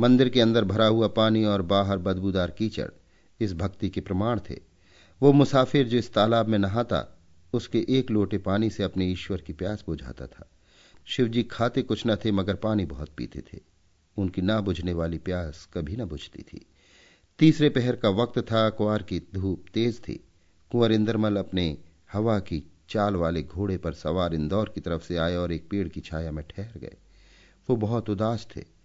मंदिर 0.00 0.28
के 0.28 0.40
अंदर 0.40 0.64
भरा 0.64 0.86
हुआ 0.86 1.08
पानी 1.08 1.44
और 1.44 1.62
बाहर 1.62 1.98
बदबूदार 1.98 2.50
कीचड़। 2.50 2.90
इस 3.40 3.54
भक्ति 3.54 3.88
के 3.88 4.00
प्रमाण 4.00 4.40
थे। 4.50 4.60
वो 5.22 5.32
मुसाफिर 5.32 5.88
जो 5.88 5.98
इस 5.98 6.14
तालाब 6.14 6.48
में 6.48 6.58
नहाता, 6.58 7.18
उसके 7.52 7.86
एक 7.88 8.10
लोटे 8.10 8.38
पानी 8.38 8.70
से 8.70 8.82
अपने 8.82 9.06
ईश्वर 9.06 9.40
की 9.40 9.52
प्यास 9.52 9.84
बुझाता 9.86 10.26
था। 10.26 10.50
शिवजी 11.06 11.42
खाते 11.42 11.82
कुछ 11.82 12.02
न 12.06 12.16
थे, 12.16 12.32
मगर 12.32 12.54
पानी 12.54 12.84
बहुत 12.84 13.08
पीते 13.16 13.40
थे। 13.40 13.58
उनकी 14.16 14.42
ना 14.42 14.60
बुझने 14.60 14.92
वाली 14.92 15.18
प्यास 15.18 15.68
कभी 15.74 15.96
न 15.96 16.04
बुझती 16.04 16.42
थी। 16.42 16.66
तीसरे 17.38 17.68
पहर 17.68 17.96
का 17.96 18.08
वक्त 18.08 18.38
था, 18.38 18.70
कुंवर 18.70 19.02
की 19.02 19.22
धूप 19.34 19.64
तेज 19.74 20.00
थी। 20.00 20.24
कुंवर 20.72 20.92
इंदरमल 20.92 21.36
अपने 21.36 21.78
हवा 22.12 22.38
की 22.38 22.62
चाल 22.88 23.14
वाले 23.14 23.42
घोड़े 23.42 23.78
पर 23.78 23.92
सवार 23.92 24.34
इंदौर 24.34 24.72
की 24.74 24.80
तरफ़ 24.80 25.02
से 25.02 25.16
आए 25.16 25.36
और 25.36 25.52
एक 25.52 25.68
पेड़ 25.70 25.88
की 25.88 26.00
छाया 26.00 26.32
में 26.32 26.44
ठहर 26.44 26.78
गए। 26.78 26.96
वो 27.70 27.76
बहुत 27.76 28.10
उदास 28.10 28.48
थे। 28.56 28.79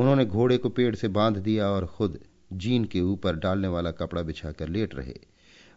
उन्होंने 0.00 0.24
घोड़े 0.24 0.58
को 0.58 0.68
पेड़ 0.68 0.94
से 0.94 1.08
बाँध 1.08 1.36
दिया 1.36 1.68
और 1.68 1.86
खुद 1.86 2.18
जीन 2.52 2.84
के 2.84 3.00
ऊपर 3.00 3.36
डालने 3.36 3.68
वाला 3.68 3.90
कपड़ा 3.90 4.22
बिछाकर 4.22 4.68
लेट 4.68 4.94
रहे। 4.94 5.14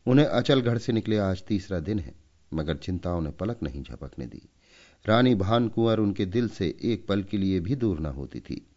उन्हें 0.07 0.25
अचल 0.25 0.61
घर 0.61 0.77
से 0.77 0.93
निकले 0.93 1.17
आज 1.17 1.43
तीसरा 1.43 1.79
दिन 1.79 1.99
है, 1.99 2.13
मगर 2.53 2.77
चिंताओं 2.77 3.21
ने 3.21 3.31
पलक 3.31 3.63
नहीं 3.63 3.83
झपकने 3.83 4.25
दी। 4.25 4.41
रानी 5.05 5.35
भान 5.35 5.67
कुंवर 5.67 5.99
उनके 5.99 6.25
दिल 6.25 6.49
से 6.49 6.75
एक 6.83 7.07
पल 7.07 7.23
के 7.23 7.37
लिए 7.37 7.59
भी 7.59 7.75
दूर 7.75 7.99
न 7.99 8.05
होती 8.05 8.39
थी। 8.39 8.67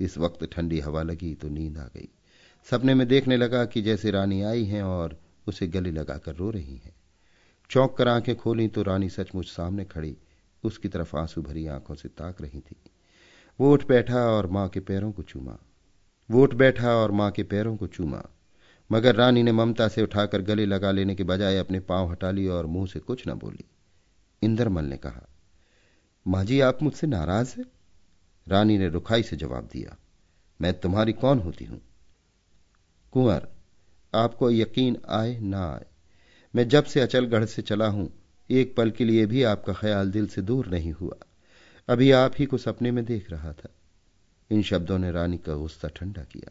इस 0.00 0.18
वक्त 0.18 0.44
ठंडी 0.52 0.80
हवा 0.80 1.02
लगी 1.02 1.34
तो 1.34 1.48
नींद 1.48 1.78
आ 1.78 1.84
गई। 1.84 2.08
सपने 2.70 2.94
में 2.94 3.08
देखने 3.08 3.36
लगा 3.36 3.64
कि 3.64 3.82
जैसे 3.82 4.10
रानी 4.10 4.42
आई 4.42 4.64
हैं 4.64 4.82
और 4.82 5.20
उसे 5.48 5.66
गले 5.66 5.90
लगाकर 5.90 6.36
रो 6.36 6.50
रही 6.50 6.76
हैं। 6.76 6.94
चौंक 7.70 7.96
कर 7.96 8.08
आँखें 8.08 8.36
खोली 8.36 8.68
तो 8.68 8.82
रानी 8.82 9.08
सचमुच 9.08 9.46
सामने 9.46 9.84
खड़ी, 9.84 10.16
उसकी 10.64 10.88
तरफ़ 10.88 11.16
आँसू 11.16 11.42
भरी 11.42 11.66
आँखों 11.66 11.94
से 11.94 12.08
ताक 12.08 12.42
रही 12.42 12.60
थी। 12.60 12.76
वो 13.62 13.72
उठ 13.72 13.86
बैठा 13.86 14.18
और 14.18 14.46
माँ 14.46 14.68
के 14.68 14.80
पैरों 14.80 15.12
को 15.12 15.22
चूमा। 15.22 15.58
वो 16.30 16.42
उठ 16.42 16.54
बैठा 16.54 16.94
और 16.96 17.10
माँ 17.10 17.30
के 17.30 17.42
पैरों 17.42 17.76
को 17.76 17.86
चूमा। 17.86 18.22
मगर 18.92 19.14
रानी 19.14 19.42
ने 19.42 19.52
ममता 19.52 19.88
से 19.88 20.02
उठाकर 20.02 20.42
गले 20.42 20.66
लगा 20.66 20.90
लेने 20.90 21.14
के 21.14 21.24
बजाय 21.24 21.58
अपने 21.58 21.80
पाँव 21.80 22.10
हटा 22.10 22.30
ली 22.30 22.46
और 22.46 22.66
मुँह 22.66 22.86
से 22.86 23.00
कुछ 23.00 23.28
न 23.28 23.32
बोली। 23.32 23.64
इंदरमल 24.42 24.84
ने 24.84 24.96
कहा, 24.96 25.28
माँ 26.26 26.44
जी, 26.44 26.60
आप 26.60 26.82
मुझसे 26.82 27.06
नाराज़ 27.06 27.54
है? 27.58 27.64
रानी 28.48 28.78
ने 28.78 28.88
रुखाई 28.88 29.22
से 29.22 29.36
जवाब 29.36 29.68
दिया, 29.72 29.96
मैं 30.60 30.80
तुम्हारी 30.80 31.12
कौन 31.12 31.38
होती 31.38 31.64
हूँ? 31.64 31.80
कुंवर, 33.12 33.48
आपको 34.14 34.50
यकीन 34.50 34.98
आए 35.08 35.40
ना 35.40 35.72
आए। 35.72 35.86
मैं 36.54 36.68
जब 36.68 36.84
से 36.84 37.00
अचलगढ़ 37.00 37.44
से 37.44 37.62
चला 37.62 37.86
हूँ, 37.86 38.12
एक 38.50 38.76
पल 38.76 38.90
के 38.90 39.04
लिए 39.04 39.26
भी 39.26 39.42
आपका 39.42 39.72
ख्याल 39.72 40.10
दिल 40.10 40.26
से 40.26 40.42
दूर 40.42 40.66
नहीं 40.66 40.92
हुआ। 40.92 41.16
अभी 41.88 42.10
आप 42.10 42.32
ही 42.38 42.46
को 42.46 42.58
सपने 42.58 42.90
में 42.90 43.04
देख 43.04 43.30
रहा 43.30 43.52
था। 43.52 43.68
इन 44.50 44.62
शब्दों 44.62 44.98
ने 44.98 45.10
रानी 45.12 45.38
का 45.38 45.54
गुस्सा 45.54 45.88
ठंडा 45.88 46.22
किया। 46.22 46.50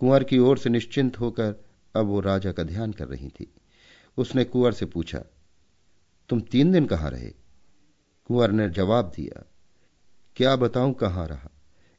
कुंवर 0.00 0.24
की 0.24 0.38
ओर 0.38 0.58
से 0.58 0.70
निश्चिंत 0.70 1.18
होकर 1.20 1.54
अब 1.94 2.06
वो 2.06 2.20
राजा 2.20 2.52
का 2.52 2.62
ध्यान 2.62 2.92
कर 2.92 3.08
रही 3.08 3.28
थी। 3.30 3.50
उसने 4.18 4.44
कुंवर 4.44 4.72
से 4.72 4.86
पूछा, 4.86 5.22
तुम 6.30 6.40
तीन 6.40 6.72
दिन 6.72 6.86
कहाँ 6.86 7.10
रहे? 7.10 7.30
कुंवर 8.26 8.50
ने 8.50 8.68
जवाब 8.70 9.12
दिया, 9.16 9.44
क्या 10.36 10.54
बताऊँ 10.56 10.92
कहाँ 10.94 11.26
रहा? 11.28 11.50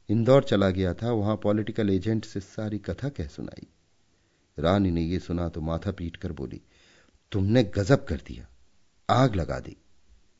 इंदौर 0.08 0.44
चला 0.44 0.70
गया 0.70 0.94
था, 0.94 1.10
वहाँ 1.10 1.36
पॉलिटिकल 1.36 1.90
एजेंट 1.90 2.24
से 2.24 2.40
सारी 2.40 2.78
कथा 2.78 3.08
कह 3.08 3.26
सुनाई। 3.26 3.66
रानी 4.58 4.90
ने 4.90 5.02
यह 5.02 5.18
सुना 5.18 5.48
तो 5.48 5.60
माथा 5.60 5.92
पीट 5.92 6.16
कर 6.16 6.32
बोली, 6.32 6.60
तुमने 7.32 7.62
गजब 7.64 8.04
कर 8.04 8.20
दिया, 8.26 8.46
आग 9.08 9.34
लगा 9.34 9.58
दी, 9.60 9.76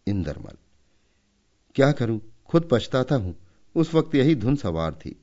इंदरमल। 0.07 0.57
क्या 1.75 1.93
करूँ? 1.93 2.21
खुद 2.47 2.69
पछताता 2.73 3.15
हूँ। 3.15 3.35
उस 3.75 3.95
वक्त 3.95 4.15
यही 4.15 4.35
धुन 4.35 4.57
सवार 4.57 4.95
थी। 4.95 5.21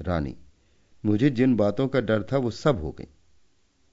रानी, 0.00 0.36
मुझे 1.04 1.30
जिन 1.30 1.56
बातों 1.56 1.88
का 1.88 2.00
डर 2.00 2.22
था 2.22 2.36
वो 2.36 2.50
सब 2.50 2.80
हो 2.80 2.90
गई। 2.90 3.06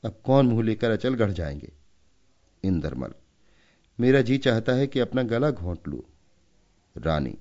अब 0.03 0.21
कौन 0.23 0.47
मुँह 0.47 0.63
लेकर 0.63 0.91
अचल 0.91 1.13
गढ़ 1.13 1.31
जाएँगे? 1.31 1.71
इंदरमल, 2.63 3.13
मेरा 3.99 4.21
जी 4.21 4.37
चाहता 4.37 4.73
है 4.73 4.87
कि 4.87 4.99
अपना 4.99 5.23
गला 5.23 5.51
घोंट 5.51 5.87
लू। 5.87 6.03
रानी, 6.97 7.37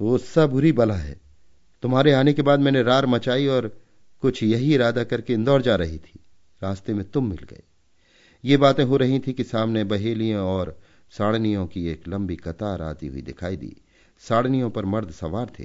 वो 0.00 0.18
सब 0.18 0.50
बुरी 0.50 0.72
बला 0.72 0.94
है। 0.94 1.20
तुम्हारे 1.82 2.12
आने 2.12 2.32
के 2.32 2.42
बाद 2.42 2.60
मैंने 2.60 2.82
रार 2.82 3.06
मचाई 3.06 3.46
और 3.46 3.68
कुछ 4.22 4.42
यही 4.42 4.74
इरादा 4.74 5.04
करके 5.04 5.32
इंदौर 5.32 5.62
जा 5.62 5.76
रही 5.76 5.98
थी। 5.98 6.20
रास्ते 6.62 6.94
में 6.94 7.04
तुम 7.10 7.28
मिल 7.30 7.46
गए। 7.50 7.62
ये 8.44 8.56
बातें 8.56 8.84
हो 8.84 8.96
रही 8.96 9.18
थी 9.18 9.32
कि 9.32 9.44
सामने 9.44 9.84
बहेलियाँ 9.84 10.42
और 10.42 10.78
साड़नियों 11.10 11.66
की 11.66 11.86
एक 11.88 12.08
लंबी 12.08 12.36
कतार 12.36 12.82
आती 12.82 13.06
हुई 13.06 13.22
दिखाई 13.22 13.56
दी। 13.56 13.76
साड़नियों 14.18 14.70
पर 14.70 14.84
मर्द 14.84 15.10
सवार 15.10 15.52
थे। 15.58 15.64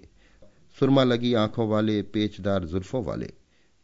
सुरमा 0.79 1.03
लगी 1.03 1.33
आँखों 1.33 1.69
वाले, 1.69 2.01
पेचदार 2.01 2.65
जुल्फों 2.65 3.03
वाले। 3.03 3.33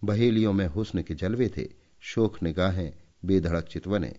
बहेलियों 0.04 0.54
में 0.54 0.68
हुस्न 0.68 1.02
के 1.02 1.14
जलवे 1.14 1.50
थे। 1.58 1.70
शोक 2.02 2.44
निगाहें 2.44 2.94
बेधड़क 3.26 3.64
चितवने 3.64 4.16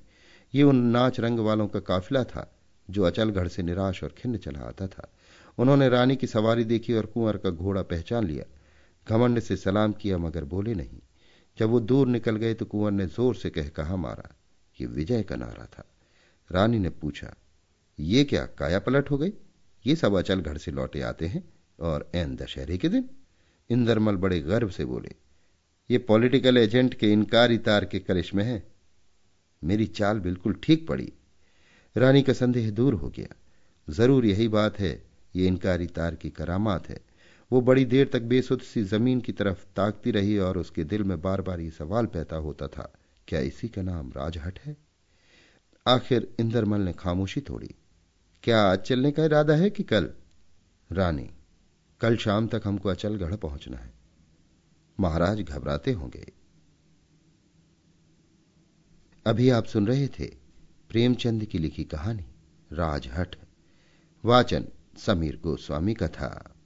ये 0.55 0.63
उन 0.63 0.77
नाच 0.77 1.21
रंग 1.21 1.39
वालों 1.39 1.69
का 1.69 1.81
काफिला 1.81 2.25
था, 2.25 2.55
जो 2.91 3.03
अचलगढ़ 3.03 3.49
से 3.49 3.63
निराश 3.63 4.05
और 4.05 4.15
खिन्न 4.19 4.39
चला 4.39 4.61
आता 4.61 4.87
था। 4.87 5.13
उन्होंने 5.59 5.89
रानी 5.89 6.17
की 6.17 6.27
सवारी 6.27 6.65
देखी 6.65 6.93
और 6.93 7.07
कुंवर 7.07 7.37
का 7.37 7.51
घोड़ा 7.51 7.83
पहचान 7.83 8.27
लिया। 8.27 8.45
घमंड 9.09 9.41
से 9.41 9.57
सलाम 9.57 9.93
किया, 9.93 10.19
मगर 10.19 10.45
बोले 10.45 10.75
नहीं। 10.75 11.01
जब 11.59 11.69
वो 11.69 11.81
दूर 11.81 12.09
निकल 12.09 12.37
गए 12.37 12.55
तो 12.55 12.65
कुंवर 12.65 12.91
ने 12.91 13.07
ज़ोर 13.07 13.35
से 13.35 13.51
कह 13.51 13.69
कहा, 13.69 13.97
मारा, 13.97 14.37
ये 14.81 14.87
विजय 14.87 15.23
का 15.23 15.37
नारा 15.37 15.65
था। 15.65 15.85
रानी 16.51 16.79
ने 16.79 16.91
पूछा, 16.91 17.35
ये 17.99 18.25
क्या 18.25 18.45
काया 18.59 18.79
पलट 18.79 19.11
हो 19.11 19.19
गई? 19.19 19.33
ये 19.85 19.97
सब 19.97 20.15
अचल 20.15 20.41
घर 20.41 20.59
से 20.59 20.71
लौटे 20.71 21.01
आते 21.03 21.27
हैं 21.27 21.43
और 21.79 22.11
एन 22.15 22.35
दशहरे 22.37 22.79
के 22.79 22.89
दिन? 22.89 23.09
इंदरमल 23.71 24.17
बड़े 24.17 24.41
गर्व 24.41 24.71
से 24.71 24.85
बोले, 24.85 25.15
ये 25.91 25.99
पॉलिटिकल 25.99 26.59
एजेंट 26.59 26.95
के 26.95 27.13
इनकारी 27.13 27.59
तार 27.59 27.85
के 27.85 27.99
करिश्मे 27.99 28.43
हैं। 28.45 28.63
मेरी 29.63 29.87
चाल 29.89 30.21
बिल्कुल 30.21 30.55
ठीक 30.63 30.87
पड़ी। 30.89 31.13
रानी 31.97 32.23
का 32.23 32.33
संदेह 32.33 32.71
दूर 32.71 32.95
हो 32.95 33.09
गया। 33.09 33.35
ज़रूर 33.89 34.27
यही 34.27 34.49
बात 34.49 34.79
है, 34.79 34.91
ये 35.35 35.47
इनकारी 35.47 35.87
तार 35.89 36.15
की 36.15 36.31
करामात 36.31 36.89
है। 36.89 37.01
वो 37.51 37.61
बड़ी 37.61 37.85
देर 37.85 38.11
तक 38.13 38.23
बेसुध 38.25 38.61
सी 38.63 38.83
ज़मीन 38.85 39.21
की 39.21 39.33
तरफ़ 39.33 39.65
ताकती 39.77 40.11
रही 40.11 40.37
और 40.39 40.59
उसके 40.59 40.85
दिल 40.85 41.05
में 41.05 41.21
बार 41.21 41.43
बार 41.43 41.61
ये 41.61 41.71
सवाल 41.71 42.07
पैदा 42.07 42.37
होता 42.39 42.67
था, 42.69 42.93
क्या 43.29 43.41
इसी 43.43 43.69
का 43.69 43.83
नाम 43.83 44.13
राजहट 44.17 44.59
है? 44.59 44.77
आखिर 45.89 46.37
इंदरमल 46.41 46.81
ने 46.81 46.93
खामोशी 46.93 47.41
तोड़ी। 47.41 47.75
क्या 48.43 48.63
आज 48.63 48.79
चलने 48.79 49.13
का 49.13 49.25
इरादा 49.25 49.55
है 49.55 49.71
कि 49.71 49.83
कल? 49.83 50.11
रानी, 50.93 51.31
कल 52.01 52.17
शाम 52.17 52.49
तक 52.49 52.63
हमको 52.65 52.89
अचलगढ़ 52.89 53.37
पहुँचना 53.37 53.77
है। 53.77 53.93
महाराज 55.01 55.41
घबराते 55.41 55.93
होंगे। 55.93 56.33
अभी 59.27 59.51
आप 59.51 59.65
सुन 59.65 59.87
रहे 59.87 60.09
थे 60.09 60.27
प्रेमचंद 60.89 61.45
की 61.45 61.59
लिखी 61.59 61.85
कहानी 61.85 62.27
राजहट 62.73 63.37
वाचन 64.25 64.69
समीर 64.97 65.41
गोस्वामी 65.43 65.95
का 65.95 66.09
था। 66.09 66.58